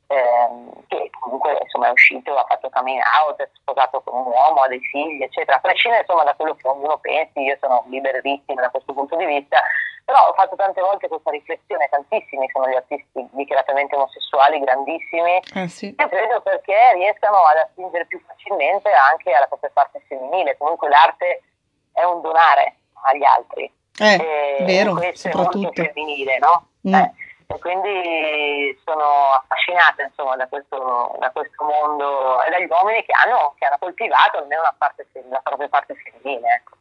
ehm, 0.07 0.85
che 0.87 1.09
comunque 1.19 1.57
insomma, 1.61 1.87
è 1.87 1.91
uscito, 1.91 2.35
ha 2.35 2.45
fatto 2.45 2.69
coming 2.69 3.01
out, 3.21 3.41
è 3.41 3.49
sposato 3.53 4.01
con 4.01 4.19
un 4.19 4.27
uomo, 4.27 4.61
ha 4.61 4.67
dei 4.67 4.79
figli, 4.79 5.21
eccetera. 5.21 5.57
A 5.57 5.59
prescindere 5.61 6.03
insomma, 6.03 6.23
da 6.23 6.33
quello 6.35 6.55
che 6.55 6.67
ognuno 6.67 6.97
pensi, 6.97 7.39
io 7.41 7.57
sono 7.59 7.83
liberissima 7.87 8.61
da 8.61 8.69
questo 8.69 8.93
punto 8.93 9.15
di 9.15 9.25
vista, 9.25 9.61
però 10.05 10.29
ho 10.29 10.33
fatto 10.33 10.55
tante 10.55 10.81
volte 10.81 11.07
questa 11.09 11.31
riflessione, 11.31 11.89
tantissimi 11.89 12.49
sono 12.51 12.69
gli 12.69 12.75
artisti 12.75 13.27
dichiaratamente 13.31 13.95
omosessuali, 13.95 14.59
grandissimi, 14.59 15.41
eh 15.53 15.67
sì. 15.67 15.93
io 15.97 16.07
credo 16.07 16.41
perché 16.41 16.93
riescano 16.93 17.43
ad 17.43 17.57
attingere 17.57 18.05
più 18.05 18.21
facilmente 18.25 18.89
anche 18.91 19.33
alla 19.33 19.47
propria 19.47 19.71
parte 19.73 20.01
femminile, 20.07 20.55
comunque 20.57 20.87
l'arte 20.87 21.43
è 21.91 22.03
un 22.03 22.21
donare 22.21 22.77
agli 23.03 23.23
altri. 23.23 23.69
Eh, 23.99 24.59
e 24.59 24.63
vero, 24.63 24.93
questo 24.93 25.29
soprattutto. 25.29 25.57
è 25.57 25.61
molto 25.61 25.83
femminile, 25.83 26.37
no? 26.37 26.67
Mm. 26.87 26.93
Eh, 26.93 27.13
e 27.47 27.59
quindi 27.59 28.77
sono 28.83 29.39
affascinata 29.41 30.03
insomma 30.03 30.35
da 30.35 30.47
questo, 30.47 31.15
da 31.19 31.31
questo 31.31 31.63
mondo 31.63 32.43
e 32.43 32.49
dagli 32.49 32.67
uomini 32.69 33.03
che 33.05 33.13
hanno, 33.13 33.55
che 33.57 33.65
hanno 33.65 33.77
coltivato 33.79 34.39
almeno 34.39 34.61
una 34.61 34.75
parte, 34.77 35.07
la 35.29 35.39
propria 35.41 35.69
parte 35.69 35.95
femminile. 35.95 36.47
Ecco. 36.55 36.75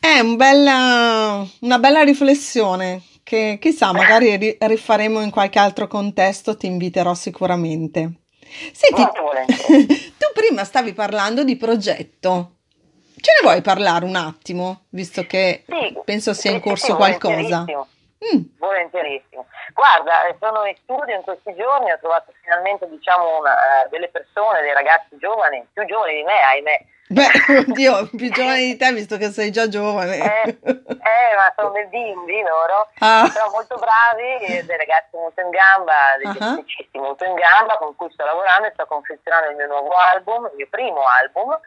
È 0.00 0.18
un 0.18 0.36
bella, 0.36 1.46
una 1.60 1.78
bella 1.78 2.02
riflessione 2.02 3.02
che 3.22 3.58
chissà, 3.60 3.92
magari 3.92 4.36
ri- 4.36 4.56
rifaremo 4.60 5.20
in 5.20 5.30
qualche 5.30 5.60
altro 5.60 5.86
contesto, 5.86 6.56
ti 6.56 6.66
inviterò 6.66 7.14
sicuramente. 7.14 8.12
Senti, 8.72 9.02
tu 10.18 10.26
prima 10.34 10.64
stavi 10.64 10.92
parlando 10.92 11.44
di 11.44 11.56
progetto. 11.56 12.50
Ce 13.16 13.32
ne 13.40 13.48
vuoi 13.48 13.62
parlare 13.62 14.04
un 14.04 14.16
attimo, 14.16 14.86
visto 14.90 15.24
che 15.24 15.64
sì, 15.66 15.98
penso 16.04 16.34
sia 16.34 16.50
in 16.50 16.60
corso 16.60 16.96
qualcosa? 16.96 17.64
Mm. 18.24 18.40
Volentierissimo. 18.58 19.46
Guarda, 19.72 20.26
eh, 20.26 20.36
sono 20.40 20.64
in 20.64 20.76
studio 20.82 21.14
in 21.14 21.22
questi 21.22 21.54
giorni, 21.54 21.92
ho 21.92 21.98
trovato 21.98 22.32
finalmente 22.42 22.88
diciamo, 22.88 23.38
una, 23.38 23.54
delle 23.90 24.08
persone, 24.08 24.62
dei 24.62 24.72
ragazzi 24.72 25.16
giovani, 25.18 25.66
più 25.72 25.84
giovani 25.84 26.14
di 26.14 26.22
me, 26.22 26.40
ahimè, 26.40 26.80
Beh, 27.06 27.28
oddio, 27.68 28.08
più 28.16 28.30
giovane 28.30 28.60
di 28.60 28.76
te, 28.76 28.92
visto 28.92 29.16
che 29.18 29.30
sei 29.30 29.50
già 29.50 29.68
giovane. 29.68 30.16
Eh, 30.16 30.58
eh 30.64 31.34
ma 31.36 31.52
sono 31.54 31.70
dei 31.72 31.86
bimbi 31.86 32.40
loro, 32.40 32.88
ah. 33.00 33.28
però 33.30 33.50
molto 33.50 33.76
bravi, 33.76 34.64
dei 34.64 34.76
ragazzi 34.76 35.14
molto 35.16 35.40
in 35.42 35.50
gamba, 35.50 36.16
dei 36.16 36.26
uh-huh. 36.26 36.54
musicisti 36.56 36.98
molto 36.98 37.24
in 37.24 37.34
gamba, 37.34 37.76
con 37.76 37.94
cui 37.94 38.10
sto 38.10 38.24
lavorando 38.24 38.68
e 38.68 38.70
sto 38.72 38.86
confezionando 38.86 39.50
il 39.50 39.56
mio 39.56 39.66
nuovo 39.66 39.92
album, 39.92 40.46
il 40.46 40.56
mio 40.56 40.68
primo 40.70 41.02
album. 41.04 41.58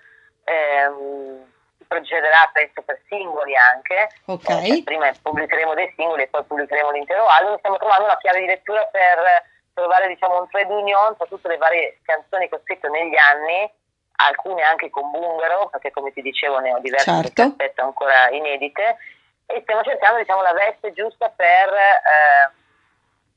Ehm, 0.43 1.55
procederà 1.87 2.49
penso 2.53 2.81
per 2.81 3.01
singoli 3.07 3.55
anche. 3.55 4.09
Ok. 4.25 4.49
Eh, 4.49 4.81
prima 4.83 5.11
pubblicheremo 5.21 5.73
dei 5.73 5.91
singoli 5.95 6.23
e 6.23 6.27
poi 6.27 6.43
pubblicheremo 6.43 6.91
l'intero 6.91 7.25
album. 7.25 7.57
Stiamo 7.57 7.77
trovando 7.77 8.05
una 8.05 8.17
chiave 8.17 8.39
di 8.39 8.45
lettura 8.45 8.83
per 8.85 9.45
trovare 9.73 10.07
diciamo, 10.07 10.39
un 10.39 10.49
trade 10.49 10.73
union 10.73 11.15
tra 11.17 11.25
tutte 11.27 11.47
le 11.47 11.57
varie 11.57 11.99
canzoni 12.03 12.49
che 12.49 12.55
ho 12.55 12.61
scritto 12.63 12.89
negli 12.89 13.15
anni 13.15 13.71
alcune 14.17 14.63
anche 14.63 14.89
con 14.89 15.11
Bungaro, 15.11 15.69
perché 15.69 15.91
come 15.91 16.11
ti 16.11 16.21
dicevo 16.21 16.59
ne 16.59 16.73
ho 16.73 16.79
diverse 16.79 17.11
certo. 17.11 17.55
che 17.55 17.71
ancora 17.75 18.29
inedite, 18.29 18.97
e 19.45 19.61
stiamo 19.61 19.83
cercando 19.83 20.17
diciamo, 20.19 20.41
la 20.41 20.53
veste 20.53 20.91
giusta 20.93 21.29
per, 21.29 21.69
eh, 21.69 22.51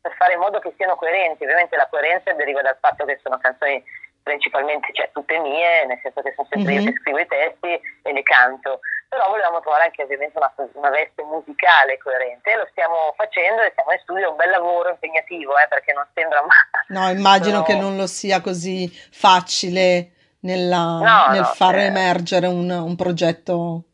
per, 0.00 0.12
fare 0.16 0.34
in 0.34 0.40
modo 0.40 0.58
che 0.58 0.72
siano 0.76 0.96
coerenti. 0.96 1.44
Ovviamente 1.44 1.76
la 1.76 1.86
coerenza 1.88 2.32
deriva 2.32 2.62
dal 2.62 2.78
fatto 2.80 3.04
che 3.04 3.18
sono 3.22 3.38
canzoni 3.38 3.82
principalmente, 4.22 4.88
cioè 4.92 5.10
tutte 5.12 5.38
mie, 5.38 5.86
nel 5.86 5.98
senso 6.02 6.20
che 6.22 6.32
sono 6.34 6.48
sempre 6.50 6.72
mm-hmm. 6.72 6.84
io 6.84 6.92
che 6.92 6.98
scrivo 7.00 7.18
i 7.18 7.26
testi 7.26 7.80
e 8.02 8.12
le 8.12 8.22
canto, 8.22 8.80
però 9.08 9.28
volevamo 9.28 9.60
trovare 9.60 9.84
anche 9.84 10.02
ovviamente 10.02 10.36
una, 10.38 10.52
una 10.74 10.90
veste 10.90 11.22
musicale 11.24 11.98
coerente 11.98 12.52
e 12.52 12.56
lo 12.56 12.66
stiamo 12.70 13.12
facendo 13.16 13.62
e 13.62 13.72
siamo 13.74 13.92
in 13.92 13.98
studio, 14.00 14.30
un 14.30 14.36
bel 14.36 14.50
lavoro 14.50 14.90
impegnativo, 14.90 15.58
eh, 15.58 15.66
perché 15.68 15.92
non 15.92 16.06
sembra 16.14 16.42
mai... 16.46 16.86
No, 16.88 17.10
immagino 17.10 17.62
sono... 17.62 17.66
che 17.66 17.74
non 17.76 17.96
lo 17.96 18.06
sia 18.06 18.40
così 18.40 18.88
facile 18.88 20.12
nella, 20.40 20.98
no, 20.98 21.32
nel 21.32 21.40
no, 21.40 21.52
far 21.54 21.76
eh. 21.76 21.84
emergere 21.86 22.46
un, 22.46 22.70
un 22.70 22.96
progetto 22.96 23.84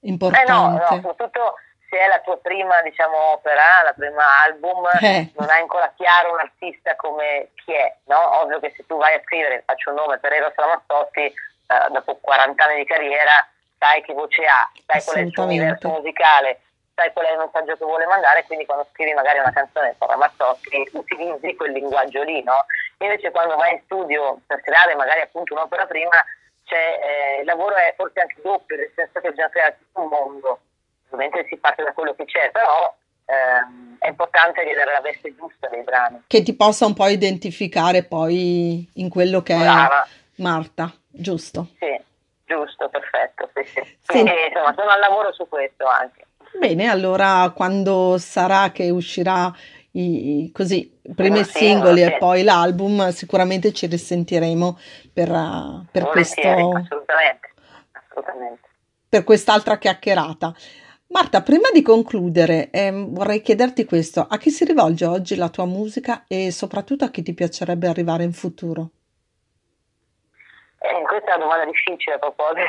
importante. 0.00 0.50
Eh 0.50 0.54
no, 0.54 0.68
no, 0.70 1.00
soprattutto 1.02 1.54
se 1.94 2.00
è 2.00 2.08
la 2.08 2.18
tua 2.18 2.36
prima 2.38 2.82
diciamo, 2.82 3.16
opera, 3.16 3.82
la 3.84 3.92
prima 3.92 4.42
album, 4.42 4.84
eh. 5.00 5.30
non 5.38 5.48
hai 5.48 5.60
ancora 5.60 5.92
chiaro 5.94 6.32
un 6.32 6.40
artista 6.40 6.96
come 6.96 7.50
chi 7.54 7.72
è, 7.72 7.94
no? 8.06 8.40
Ovvio 8.40 8.58
che 8.58 8.72
se 8.76 8.84
tu 8.84 8.96
vai 8.96 9.14
a 9.14 9.20
scrivere, 9.22 9.62
faccio 9.64 9.90
un 9.90 9.96
nome 9.96 10.18
per 10.18 10.32
Eros 10.32 10.54
Ramazzotti, 10.56 11.20
eh, 11.20 11.32
dopo 11.92 12.18
40 12.20 12.64
anni 12.64 12.78
di 12.78 12.84
carriera, 12.84 13.46
sai 13.78 14.02
che 14.02 14.12
voce 14.12 14.44
ha, 14.44 14.68
sai 14.86 15.04
qual 15.04 15.16
è 15.16 15.20
il 15.20 15.30
suo 15.32 15.44
universo 15.44 15.88
musicale, 15.88 16.60
sai 16.96 17.12
qual 17.12 17.26
è 17.26 17.32
il 17.32 17.38
messaggio 17.38 17.76
che 17.76 17.84
vuole 17.84 18.06
mandare, 18.06 18.42
quindi 18.44 18.66
quando 18.66 18.88
scrivi 18.90 19.14
magari 19.14 19.38
una 19.38 19.52
canzone 19.52 19.94
per 19.96 20.08
Ramazzotti 20.08 20.90
utilizzi 20.94 21.54
quel 21.54 21.70
linguaggio 21.70 22.24
lì, 22.24 22.42
no? 22.42 22.66
Invece 22.98 23.30
quando 23.30 23.54
vai 23.54 23.74
in 23.74 23.80
studio 23.84 24.40
per 24.48 24.60
creare 24.62 24.96
magari 24.96 25.20
appunto 25.20 25.54
un'opera 25.54 25.86
prima, 25.86 26.18
cioè, 26.64 26.98
eh, 27.38 27.40
il 27.40 27.46
lavoro 27.46 27.76
è 27.76 27.94
forse 27.96 28.18
anche 28.18 28.40
doppio, 28.42 28.74
nel 28.74 28.90
senso 28.96 29.20
che 29.20 29.28
bisogna 29.28 29.50
creare 29.50 29.76
tutto 29.78 30.00
un 30.00 30.08
mondo, 30.08 30.60
ovviamente 31.14 31.46
si 31.48 31.56
parte 31.56 31.82
da 31.82 31.92
quello 31.92 32.14
che 32.14 32.24
c'è, 32.24 32.50
però 32.50 32.94
ehm, 33.24 33.96
è 33.98 34.08
importante 34.08 34.60
avere 34.60 34.84
la 34.84 35.00
veste 35.00 35.34
giusta 35.34 35.68
dei 35.68 35.82
brani. 35.82 36.24
Che 36.26 36.42
ti 36.42 36.54
possa 36.54 36.86
un 36.86 36.94
po' 36.94 37.06
identificare 37.06 38.04
poi 38.04 38.88
in 38.94 39.08
quello 39.08 39.42
che 39.42 39.56
Brava. 39.56 40.04
è 40.04 40.08
Marta, 40.42 40.92
giusto? 41.08 41.68
Sì, 41.78 41.98
giusto, 42.44 42.88
perfetto, 42.88 43.48
sì, 43.54 43.64
sì. 43.64 43.96
Quindi 44.06 44.32
insomma 44.48 44.74
sono 44.76 44.90
al 44.90 45.00
lavoro 45.00 45.32
su 45.32 45.48
questo 45.48 45.86
anche. 45.86 46.26
Bene, 46.58 46.88
allora 46.88 47.50
quando 47.54 48.16
sarà 48.18 48.70
che 48.70 48.90
uscirà 48.90 49.52
i, 49.92 50.50
così, 50.52 51.00
primi 51.14 51.38
No, 51.38 51.44
sì, 51.44 51.58
singoli 51.58 52.02
no, 52.02 52.08
e 52.08 52.10
sì. 52.12 52.18
poi 52.18 52.42
l'album, 52.42 53.08
sicuramente 53.10 53.72
ci 53.72 53.86
risentiremo 53.86 54.78
per, 55.12 55.28
per, 55.90 56.06
questo, 56.06 56.40
assolutamente, 56.40 57.52
assolutamente. 57.92 58.68
per 59.08 59.24
quest'altra 59.24 59.78
chiacchierata. 59.78 60.54
Marta, 61.08 61.42
prima 61.42 61.70
di 61.72 61.82
concludere, 61.82 62.70
ehm, 62.70 63.12
vorrei 63.12 63.40
chiederti 63.40 63.84
questo: 63.84 64.26
a 64.28 64.36
chi 64.38 64.50
si 64.50 64.64
rivolge 64.64 65.04
oggi 65.04 65.36
la 65.36 65.48
tua 65.48 65.64
musica 65.64 66.24
e 66.26 66.50
soprattutto 66.50 67.04
a 67.04 67.10
chi 67.10 67.22
ti 67.22 67.34
piacerebbe 67.34 67.86
arrivare 67.86 68.24
in 68.24 68.32
futuro? 68.32 68.90
Eh, 70.80 71.02
questa 71.06 71.32
è 71.32 71.36
una 71.36 71.44
domanda 71.44 71.64
difficile 71.66 72.16
a 72.16 72.18
proposito. 72.18 72.68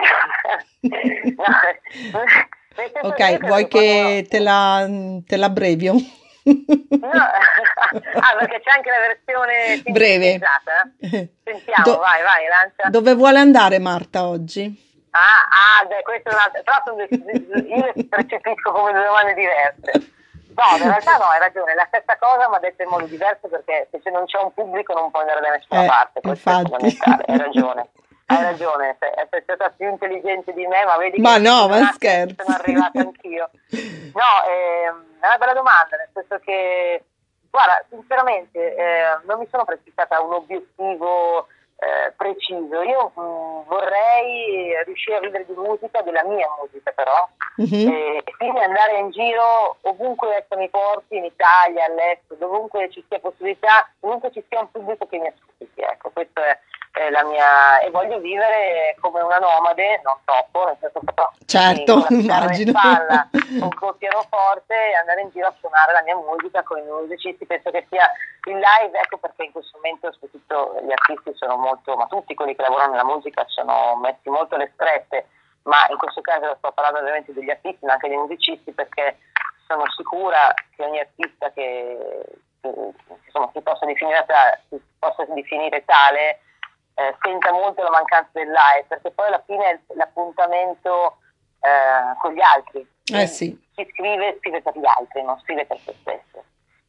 no, 2.13 3.09
ok, 3.09 3.39
vuoi 3.39 3.67
che 3.67 4.25
te 4.29 4.39
la, 4.39 4.87
te 5.25 5.37
la 5.37 5.49
brevio? 5.49 5.93
no. 5.93 7.09
ah, 7.11 8.35
perché 8.39 8.61
c'è 8.61 8.71
anche 8.75 8.89
la 8.89 8.99
versione 8.99 9.81
breve. 9.91 10.39
Sentiamo, 11.43 11.83
Do- 11.83 11.97
vai, 11.97 12.21
vai, 12.23 12.47
lancia. 12.47 12.89
Dove 12.89 13.13
vuole 13.15 13.39
andare 13.39 13.79
Marta 13.79 14.27
oggi? 14.27 14.93
Ah, 15.15 15.79
ah 15.79 15.85
beh, 15.85 16.03
questo 16.03 16.29
è 16.29 16.33
un 16.33 16.39
altro. 16.39 16.61
Tra 16.63 16.83
l'altro 16.83 16.99
io 16.99 17.93
percepisco 18.09 18.71
come 18.71 18.91
due 18.91 19.05
domande 19.05 19.33
diverse. 19.33 20.11
No, 20.55 20.75
in 20.75 20.83
realtà 20.83 21.17
no, 21.17 21.25
hai 21.25 21.39
ragione, 21.39 21.71
è 21.71 21.75
la 21.75 21.87
stessa 21.87 22.17
cosa 22.17 22.47
ma 22.47 22.59
detta 22.59 22.83
in 22.83 22.89
modo 22.89 23.05
diverso 23.05 23.47
perché 23.47 23.89
se 23.91 24.09
non 24.09 24.25
c'è 24.25 24.39
un 24.39 24.53
pubblico 24.53 24.93
non 24.93 25.11
puoi 25.11 25.23
andare 25.23 25.41
da 25.41 25.49
nessuna 25.51 25.83
eh, 25.83 25.87
parte, 25.87 26.21
questo 26.21 26.49
infatti. 26.49 26.65
è 26.65 26.69
fondamentale, 26.69 27.23
hai 27.27 27.37
ragione. 27.37 27.89
Hai 28.27 28.43
ragione, 28.43 28.95
sei, 28.99 29.11
sei 29.29 29.41
stata 29.43 29.69
più 29.71 29.89
intelligente 29.89 30.53
di 30.53 30.65
me, 30.65 30.83
ma 30.85 30.97
vedi 30.97 31.19
ma 31.19 31.35
che 31.35 31.39
no, 31.39 31.67
ma 31.67 31.91
scherzo. 31.93 32.35
sono 32.43 32.57
arrivata 32.57 32.99
anch'io. 32.99 33.49
No, 34.15 34.47
eh, 34.47 34.85
è 34.85 35.25
una 35.25 35.37
bella 35.37 35.51
domanda, 35.51 35.97
nel 35.97 36.07
senso 36.13 36.39
che, 36.39 37.03
guarda, 37.49 37.83
sinceramente 37.89 38.75
eh, 38.75 39.19
non 39.25 39.39
mi 39.39 39.47
sono 39.51 39.65
prefissata 39.65 40.21
un 40.21 40.31
obiettivo 40.31 41.47
eh, 41.77 42.13
preciso. 42.15 42.81
Io 42.81 43.11
mh, 43.15 43.21
mm, 43.21 43.67
vorrei 43.67 44.83
riuscire 44.85 45.17
a 45.17 45.19
vivere 45.19 45.45
di 45.45 45.53
musica, 45.53 46.01
della 46.01 46.23
mia 46.23 46.47
musica 46.61 46.91
però, 46.91 47.27
uh-huh. 47.57 47.91
e 47.91 48.23
quindi 48.37 48.59
andare 48.59 48.97
in 48.99 49.11
giro 49.11 49.77
ovunque 49.81 50.37
essa 50.37 50.55
mi 50.55 50.69
porti, 50.69 51.17
in 51.17 51.25
Italia, 51.25 51.85
all'estero, 51.85 52.39
dovunque 52.39 52.89
ci 52.91 53.03
sia 53.07 53.19
possibilità, 53.19 53.89
dovunque 53.99 54.31
ci 54.31 54.43
sia 54.47 54.61
un 54.61 54.71
pubblico 54.71 55.05
che 55.07 55.17
mi 55.17 55.27
ascolti. 55.27 55.81
Ecco, 55.81 56.09
questo 56.11 56.41
è 56.41 56.49
eh, 56.49 56.57
la 56.57 56.57
mia 57.25 57.79
e 57.79 57.91
voglio 57.91 58.19
vivere 58.19 58.95
come 58.99 59.21
una 59.21 59.37
nomade, 59.37 59.99
non 60.03 60.15
troppo, 60.23 60.65
nel 60.65 60.77
senso 60.79 60.99
però 61.03 61.29
certo, 61.45 62.05
immagino. 62.09 62.71
in 62.71 62.77
spalla, 62.77 63.29
con 63.75 63.89
il 63.89 63.95
pianoforte 63.97 64.73
e 64.73 64.95
andare 64.95 65.21
in 65.21 65.29
giro 65.29 65.47
a 65.47 65.55
suonare 65.59 65.91
la 65.91 66.03
mia 66.03 66.15
musica 66.15 66.63
con 66.63 66.77
i 66.77 66.83
musicisti, 66.83 67.45
penso 67.45 67.69
che 67.71 67.85
sia 67.89 68.09
il 68.45 68.55
live, 68.55 68.97
ecco 68.97 69.17
perché 69.17 69.43
in 69.43 69.51
questo 69.51 69.77
momento 69.77 70.11
soprattutto 70.13 70.79
gli 70.81 70.91
artisti 70.91 71.31
sono 71.35 71.57
molto, 71.57 71.95
ma 71.95 72.05
tutti 72.07 72.33
quelli 72.33 72.55
che 72.55 72.61
lavorano 72.61 72.91
nella 72.91 73.05
musica 73.05 73.43
sono 73.47 73.95
messi 73.97 74.29
molto 74.29 74.55
alle 74.55 74.71
strette, 74.73 75.27
ma 75.63 75.85
in 75.89 75.97
questo 75.97 76.21
caso 76.21 76.55
sto 76.57 76.71
parlando 76.71 76.99
ovviamente 76.99 77.33
degli 77.33 77.49
artisti, 77.49 77.85
ma 77.85 77.93
anche 77.93 78.07
dei 78.07 78.17
musicisti 78.17 78.71
perché 78.71 79.17
sono 79.67 79.83
sicura 79.97 80.53
che 80.75 80.83
ogni 80.83 80.99
artista 80.99 81.51
che, 81.51 81.97
che 82.61 82.93
insomma, 83.25 83.49
si 83.51 83.61
possa 83.61 83.85
definire, 83.85 84.25
si 84.69 84.79
possa 84.99 85.25
definire 85.25 85.83
tale 85.85 86.39
eh, 86.95 87.15
senta 87.21 87.51
molto 87.51 87.83
la 87.83 87.89
mancanza 87.89 88.29
del 88.33 88.47
live, 88.47 88.85
perché 88.87 89.11
poi 89.11 89.27
alla 89.27 89.43
fine 89.45 89.69
è 89.69 89.79
l'appuntamento 89.95 91.17
eh, 91.59 92.17
con 92.19 92.33
gli 92.33 92.41
altri. 92.41 92.87
Eh 93.13 93.27
sì. 93.27 93.57
Chi 93.75 93.87
scrive, 93.91 94.37
scrive 94.39 94.61
per 94.61 94.77
gli 94.77 94.85
altri, 94.85 95.21
non 95.23 95.39
scrive 95.41 95.65
per 95.65 95.77
se 95.79 95.93
stesso. 96.01 96.43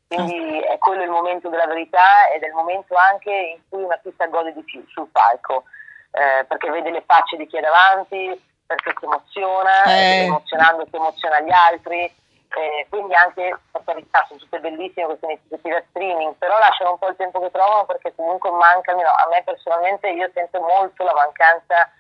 Quindi 0.09 0.65
ah. 0.65 0.73
è 0.73 0.79
quello 0.79 1.03
il 1.03 1.11
momento 1.11 1.49
della 1.49 1.67
verità 1.67 2.29
ed 2.29 2.43
è 2.43 2.47
il 2.47 2.55
momento 2.55 2.95
anche 2.95 3.33
in 3.33 3.61
cui 3.69 3.83
un 3.83 3.91
artista 3.91 4.27
gode 4.27 4.53
di 4.53 4.63
più 4.63 4.85
sul 4.89 5.09
palco, 5.09 5.65
eh, 6.13 6.45
perché 6.45 6.71
vede 6.71 6.91
le 6.91 7.03
facce 7.05 7.37
di 7.37 7.47
chi 7.47 7.57
è 7.57 7.61
davanti, 7.61 8.41
perché 8.65 8.95
si 8.99 9.05
emoziona, 9.05 9.85
eh. 9.85 10.25
emozionando 10.27 10.87
si 10.89 10.97
emoziona 10.97 11.41
gli 11.41 11.51
altri 11.51 12.25
eh, 12.55 12.87
quindi 12.89 13.15
anche 13.15 13.59
sono 13.85 14.39
tutte 14.39 14.61
bellissime 14.61 15.07
queste 15.07 15.27
iniziative 15.27 15.87
streaming, 15.91 16.35
però 16.35 16.59
lasciano 16.59 16.93
un 16.93 16.99
po' 16.99 17.09
il 17.09 17.17
tempo 17.17 17.41
che 17.41 17.51
trovano 17.51 17.85
perché 17.85 18.15
comunque 18.15 18.51
mancano, 18.51 19.03
no, 19.03 19.09
a 19.09 19.29
me 19.31 19.43
personalmente 19.45 20.09
io 20.09 20.31
sento 20.33 20.61
molto 20.61 21.05
la 21.05 21.15
mancanza 21.15 21.91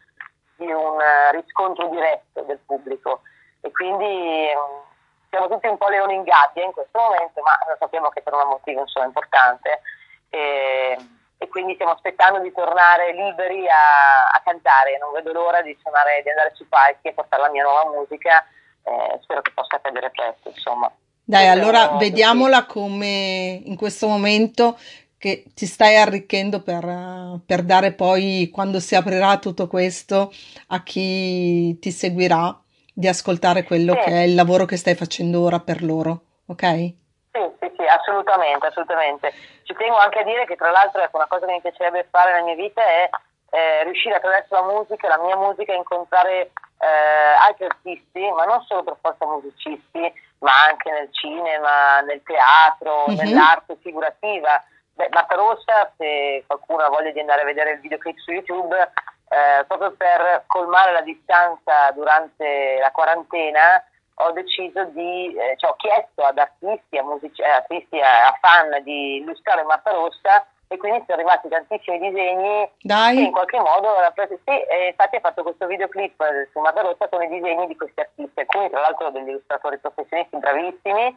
di 0.56 0.70
un 0.70 0.96
uh, 0.96 1.30
riscontro 1.32 1.88
diretto 1.88 2.42
del 2.42 2.58
pubblico. 2.64 3.22
E 3.60 3.70
quindi 3.70 4.48
um, 4.54 4.82
siamo 5.30 5.48
tutti 5.48 5.66
un 5.66 5.76
po' 5.76 5.88
leoni 5.88 6.14
in 6.14 6.22
gabbia 6.22 6.64
in 6.64 6.72
questo 6.72 6.98
momento, 6.98 7.42
ma 7.42 7.58
lo 7.68 7.76
sappiamo 7.78 8.08
che 8.08 8.22
per 8.22 8.32
un 8.32 8.48
motivo 8.48 8.80
insomma, 8.80 9.06
importante. 9.06 9.82
E, 10.30 10.96
e, 11.38 11.48
quindi 11.48 11.74
stiamo 11.74 11.92
aspettando 11.92 12.40
di 12.40 12.52
tornare 12.52 13.12
liberi 13.12 13.68
a, 13.68 14.30
a 14.32 14.40
cantare, 14.42 14.98
non 14.98 15.12
vedo 15.12 15.32
l'ora 15.32 15.60
di, 15.62 15.76
suonare, 15.80 16.22
di 16.22 16.30
andare 16.30 16.52
sui 16.54 16.66
palchi 16.66 17.08
e 17.08 17.12
portare 17.12 17.42
la 17.42 17.50
mia 17.50 17.62
nuova 17.62 17.90
musica 17.90 18.44
eh, 18.86 19.18
spero 19.20 19.42
che 19.42 19.50
possa 19.52 19.76
accadere 19.76 20.10
presto, 20.10 20.48
insomma. 20.48 20.90
Dai, 21.24 21.48
allora 21.48 21.96
vediamola 21.96 22.66
come 22.66 23.60
in 23.64 23.76
questo 23.76 24.06
momento 24.06 24.78
che 25.18 25.44
ti 25.54 25.66
stai 25.66 25.96
arricchendo 25.96 26.62
per, 26.62 27.40
per, 27.44 27.62
dare 27.62 27.92
poi, 27.92 28.48
quando 28.52 28.78
si 28.78 28.94
aprirà 28.94 29.38
tutto 29.38 29.66
questo, 29.66 30.30
a 30.68 30.82
chi 30.84 31.76
ti 31.80 31.90
seguirà, 31.90 32.56
di 32.92 33.08
ascoltare 33.08 33.64
quello 33.64 33.94
sì. 33.94 34.00
che 34.00 34.10
è 34.10 34.22
il 34.22 34.36
lavoro 34.36 34.66
che 34.66 34.76
stai 34.76 34.94
facendo 34.94 35.42
ora 35.42 35.58
per 35.58 35.82
loro, 35.82 36.20
ok? 36.46 36.62
Sì, 36.62 37.42
sì, 37.60 37.72
sì, 37.76 37.82
assolutamente, 37.82 38.66
assolutamente. 38.66 39.32
Ci 39.64 39.74
tengo 39.74 39.96
anche 39.96 40.20
a 40.20 40.24
dire 40.24 40.46
che 40.46 40.54
tra 40.54 40.70
l'altro 40.70 41.02
ecco, 41.02 41.16
una 41.16 41.26
cosa 41.26 41.44
che 41.44 41.52
mi 41.52 41.60
piacerebbe 41.60 42.06
fare 42.08 42.32
nella 42.32 42.44
mia 42.44 42.54
vita 42.54 42.82
è 42.82 43.10
eh, 43.56 43.84
riuscire 43.84 44.16
attraverso 44.16 44.54
la 44.54 44.64
musica, 44.64 45.08
la 45.08 45.22
mia 45.22 45.36
musica, 45.36 45.72
a 45.72 45.76
incontrare 45.76 46.50
eh, 46.78 47.34
altri 47.40 47.64
artisti, 47.64 48.30
ma 48.32 48.44
non 48.44 48.60
solo 48.62 48.82
per 48.82 48.98
forza 49.00 49.24
musicisti, 49.24 50.12
ma 50.40 50.52
anche 50.68 50.90
nel 50.90 51.08
cinema, 51.10 52.00
nel 52.02 52.22
teatro, 52.22 53.06
mm-hmm. 53.08 53.16
nell'arte 53.16 53.78
figurativa. 53.80 54.62
Beh, 54.92 55.08
Rossa, 55.28 55.90
se 55.96 56.44
qualcuno 56.46 56.82
ha 56.82 56.90
voglia 56.90 57.12
di 57.12 57.20
andare 57.20 57.42
a 57.42 57.44
vedere 57.46 57.72
il 57.72 57.80
videoclip 57.80 58.18
su 58.18 58.32
YouTube, 58.32 58.76
eh, 58.76 59.64
proprio 59.64 59.92
per 59.96 60.44
colmare 60.46 60.92
la 60.92 61.00
distanza 61.00 61.90
durante 61.92 62.76
la 62.78 62.90
quarantena, 62.90 63.82
ho 64.18 64.32
deciso 64.32 64.84
di, 64.84 65.34
eh, 65.34 65.56
cioè 65.56 65.70
ho 65.70 65.76
chiesto 65.76 66.22
ad 66.22 66.36
artisti, 66.36 66.98
a, 66.98 67.02
musici- 67.02 67.42
eh, 67.42 67.48
artisti, 67.48 68.00
a, 68.00 68.28
a 68.28 68.38
fan 68.38 68.82
di 68.82 69.16
illustrare 69.16 69.62
Marta 69.62 69.92
Rossa 69.92 70.46
e 70.68 70.76
quindi 70.78 71.04
sono 71.06 71.18
arrivati 71.18 71.48
tantissimi 71.48 71.98
disegni 71.98 72.68
Dai. 72.82 73.16
che 73.16 73.22
in 73.22 73.30
qualche 73.30 73.58
modo 73.58 73.88
sì, 74.16 74.50
e 74.50 74.88
infatti 74.88 75.16
ha 75.16 75.20
fatto 75.20 75.42
questo 75.42 75.66
videoclip 75.66 76.48
su 76.50 76.58
Madarossa 76.58 77.08
con 77.08 77.22
i 77.22 77.28
disegni 77.28 77.66
di 77.66 77.76
questi 77.76 78.00
artisti 78.00 78.40
alcuni 78.40 78.70
tra 78.70 78.80
l'altro 78.80 79.10
degli 79.10 79.28
illustratori 79.28 79.78
professionisti 79.78 80.38
bravissimi 80.38 81.16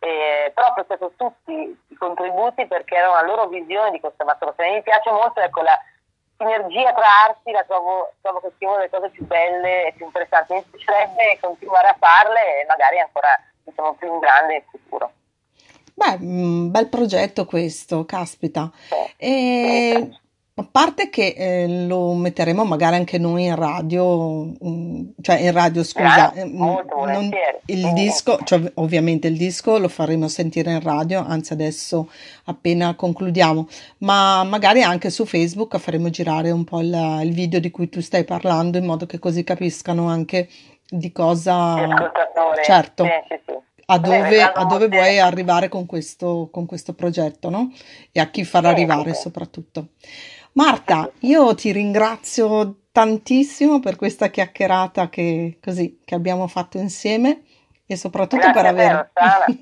eh, 0.00 0.52
però 0.54 0.66
ho 0.66 0.70
apprezzato 0.70 1.12
tutti 1.16 1.52
i 1.88 1.94
contributi 1.96 2.66
perché 2.66 2.96
erano 2.96 3.14
la 3.14 3.22
loro 3.22 3.46
visione 3.48 3.90
di 3.90 4.00
questa 4.00 4.24
Madarossa 4.24 4.64
e 4.64 4.74
mi 4.74 4.82
piace 4.82 5.10
molto 5.10 5.40
ecco, 5.40 5.62
la 5.62 5.78
sinergia 6.36 6.92
tra 6.92 7.06
arti 7.26 7.50
la 7.50 7.64
trovo, 7.64 8.12
trovo 8.20 8.40
che 8.40 8.52
sia 8.58 8.68
una 8.68 8.76
delle 8.78 8.90
cose 8.90 9.10
più 9.10 9.26
belle 9.26 9.86
e 9.86 9.92
più 9.94 10.06
interessanti. 10.06 10.54
Mi 10.54 10.64
piacerebbe 10.70 11.38
continuare 11.40 11.88
a 11.88 11.96
farle 11.98 12.60
e 12.60 12.66
magari 12.66 13.00
ancora 13.00 13.28
diciamo, 13.64 13.94
più 13.94 14.12
in 14.12 14.18
grande 14.20 14.54
in 14.54 14.62
futuro 14.70 15.12
Beh, 15.98 16.16
un 16.20 16.66
mm, 16.66 16.70
bel 16.70 16.88
progetto 16.88 17.44
questo, 17.44 18.04
caspita. 18.04 18.70
E 19.16 20.10
a 20.54 20.66
parte 20.70 21.10
che 21.10 21.34
eh, 21.36 21.86
lo 21.86 22.14
metteremo 22.14 22.64
magari 22.64 22.96
anche 22.96 23.18
noi 23.18 23.46
in 23.46 23.56
radio, 23.56 24.52
um, 24.58 25.12
cioè 25.20 25.40
in 25.40 25.52
radio, 25.52 25.82
scusa, 25.82 26.32
eh, 26.32 26.44
non, 26.44 27.30
il 27.66 27.92
disco, 27.94 28.38
cioè 28.44 28.70
ovviamente 28.74 29.26
il 29.26 29.36
disco 29.36 29.78
lo 29.78 29.88
faremo 29.88 30.28
sentire 30.28 30.72
in 30.72 30.80
radio, 30.80 31.24
anzi 31.26 31.52
adesso 31.52 32.08
appena 32.44 32.94
concludiamo, 32.94 33.68
ma 33.98 34.44
magari 34.44 34.82
anche 34.82 35.10
su 35.10 35.24
Facebook 35.26 35.78
faremo 35.78 36.10
girare 36.10 36.52
un 36.52 36.62
po' 36.62 36.80
il, 36.80 37.20
il 37.22 37.32
video 37.32 37.58
di 37.58 37.72
cui 37.72 37.88
tu 37.88 38.00
stai 38.00 38.22
parlando 38.24 38.78
in 38.78 38.84
modo 38.84 39.04
che 39.06 39.18
così 39.18 39.42
capiscano 39.42 40.08
anche 40.08 40.48
di 40.88 41.10
cosa... 41.10 41.76
Certo. 42.64 43.04
Sì, 43.04 43.10
sì, 43.28 43.40
sì 43.46 43.57
a 43.90 43.98
dove, 43.98 44.42
a 44.42 44.64
dove 44.64 44.88
vuoi 44.88 45.18
arrivare 45.18 45.68
con 45.68 45.86
questo, 45.86 46.48
con 46.52 46.66
questo 46.66 46.92
progetto, 46.92 47.48
no? 47.48 47.72
E 48.12 48.20
a 48.20 48.28
chi 48.30 48.44
far 48.44 48.66
arrivare 48.66 49.14
soprattutto. 49.14 49.90
Marta, 50.52 51.10
io 51.20 51.54
ti 51.54 51.72
ringrazio 51.72 52.88
tantissimo 52.92 53.80
per 53.80 53.96
questa 53.96 54.28
chiacchierata 54.28 55.08
che, 55.08 55.58
così, 55.62 56.00
che 56.04 56.14
abbiamo 56.14 56.46
fatto 56.48 56.78
insieme 56.78 57.42
e 57.86 57.96
soprattutto 57.96 58.50
Grazie 58.50 58.62
per 58.62 58.66
aver, 58.66 59.10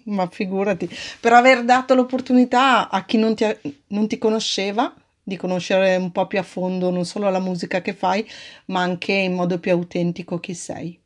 ma 0.06 0.26
figurati, 0.28 0.88
per 1.20 1.32
aver 1.32 1.64
dato 1.64 1.94
l'opportunità 1.94 2.88
a 2.88 3.04
chi 3.04 3.18
non 3.18 3.36
ti, 3.36 3.44
non 3.88 4.08
ti 4.08 4.18
conosceva 4.18 4.92
di 5.22 5.36
conoscere 5.36 5.96
un 5.96 6.12
po' 6.12 6.26
più 6.26 6.38
a 6.38 6.44
fondo 6.44 6.90
non 6.90 7.04
solo 7.04 7.28
la 7.30 7.40
musica 7.40 7.80
che 7.80 7.94
fai, 7.94 8.24
ma 8.66 8.80
anche 8.80 9.12
in 9.12 9.34
modo 9.34 9.58
più 9.58 9.72
autentico 9.72 10.38
chi 10.38 10.54
sei. 10.54 11.00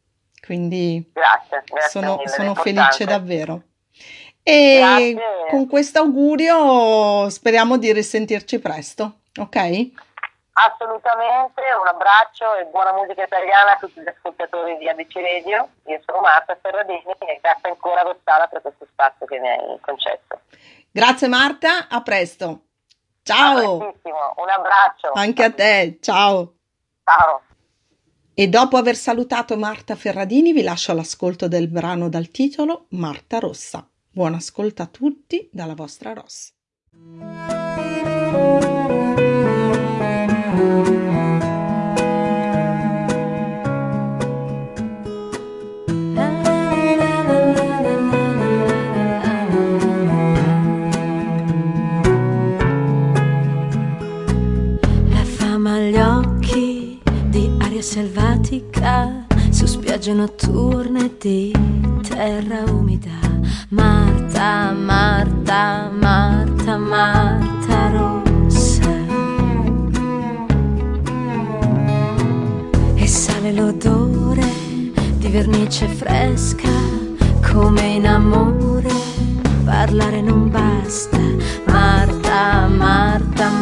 Quindi 0.50 1.08
grazie, 1.12 1.62
grazie 1.64 2.00
sono, 2.00 2.16
mille, 2.16 2.28
sono 2.28 2.54
felice 2.56 3.04
davvero. 3.04 3.62
E 4.42 5.14
grazie. 5.14 5.46
con 5.48 5.68
questo 5.68 6.00
augurio 6.00 7.30
speriamo 7.30 7.76
di 7.76 7.92
risentirci 7.92 8.58
presto, 8.58 9.20
ok? 9.38 9.56
Assolutamente, 10.54 11.62
un 11.80 11.86
abbraccio 11.86 12.56
e 12.56 12.64
buona 12.64 12.92
musica 12.94 13.22
italiana 13.22 13.74
a 13.74 13.76
tutti 13.76 14.00
gli 14.00 14.08
ascoltatori 14.08 14.76
di 14.78 14.88
ABC 14.88 15.14
Radio. 15.14 15.68
Io 15.84 16.00
sono 16.04 16.20
Marta 16.20 16.58
Ferradini 16.60 17.14
e 17.18 17.38
grazie 17.40 17.68
ancora 17.68 18.02
Rossana 18.02 18.48
per 18.48 18.60
questo 18.60 18.88
spazio 18.90 19.26
che 19.26 19.38
mi 19.38 19.48
hai 19.50 19.78
concesso. 19.80 20.40
Grazie 20.90 21.28
Marta, 21.28 21.86
a 21.88 22.02
presto. 22.02 22.62
Ciao. 23.22 23.76
un 23.76 24.48
abbraccio. 24.48 25.12
Anche 25.14 25.44
a 25.44 25.52
te, 25.52 25.98
ciao. 26.00 26.54
Ciao. 27.04 27.42
E 28.32 28.48
dopo 28.48 28.76
aver 28.76 28.96
salutato 28.96 29.56
Marta 29.56 29.96
Ferradini 29.96 30.52
vi 30.52 30.62
lascio 30.62 30.92
all'ascolto 30.92 31.48
del 31.48 31.68
brano 31.68 32.08
dal 32.08 32.30
titolo 32.30 32.86
Marta 32.90 33.38
Rossa. 33.38 33.88
Buon 34.12 34.34
ascolto 34.34 34.82
a 34.82 34.86
tutti 34.86 35.48
dalla 35.52 35.74
vostra 35.74 36.12
Ross. 36.12 36.52
Selvatica 57.90 59.26
su 59.50 59.66
spiagge 59.66 60.12
notturne 60.12 61.10
di 61.18 61.52
terra 62.08 62.62
umida. 62.70 63.18
Marta, 63.70 64.70
Marta, 64.70 65.90
Marta, 65.90 66.78
Marta 66.78 67.90
rossa. 67.90 68.94
E 72.94 73.06
sale 73.08 73.52
l'odore 73.52 74.46
di 75.16 75.26
vernice 75.26 75.88
fresca, 75.88 76.70
come 77.42 77.82
in 77.86 78.06
amore 78.06 78.92
parlare 79.64 80.20
non 80.20 80.48
basta. 80.48 81.18
Marta, 81.66 82.68
Marta, 82.68 83.48
Marta, 83.48 83.59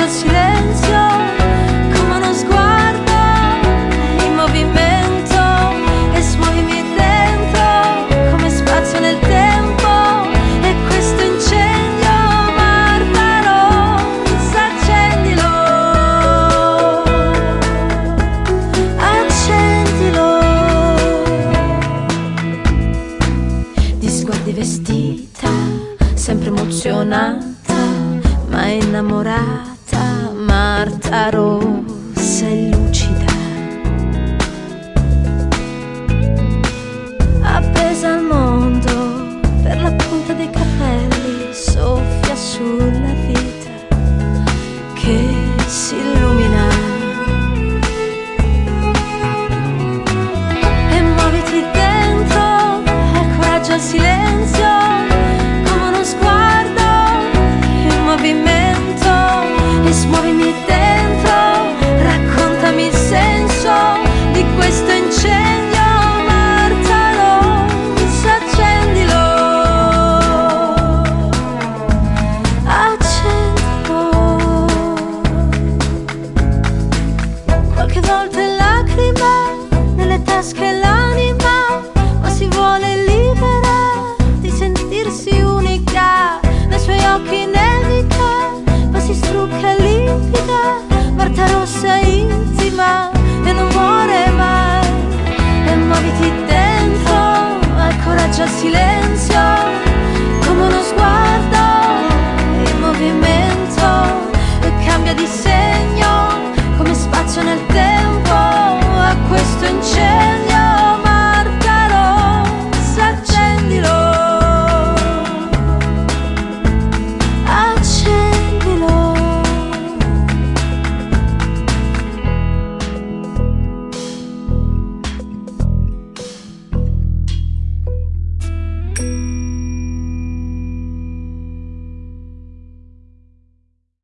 al 0.00 0.08
coraggio 0.22 1.07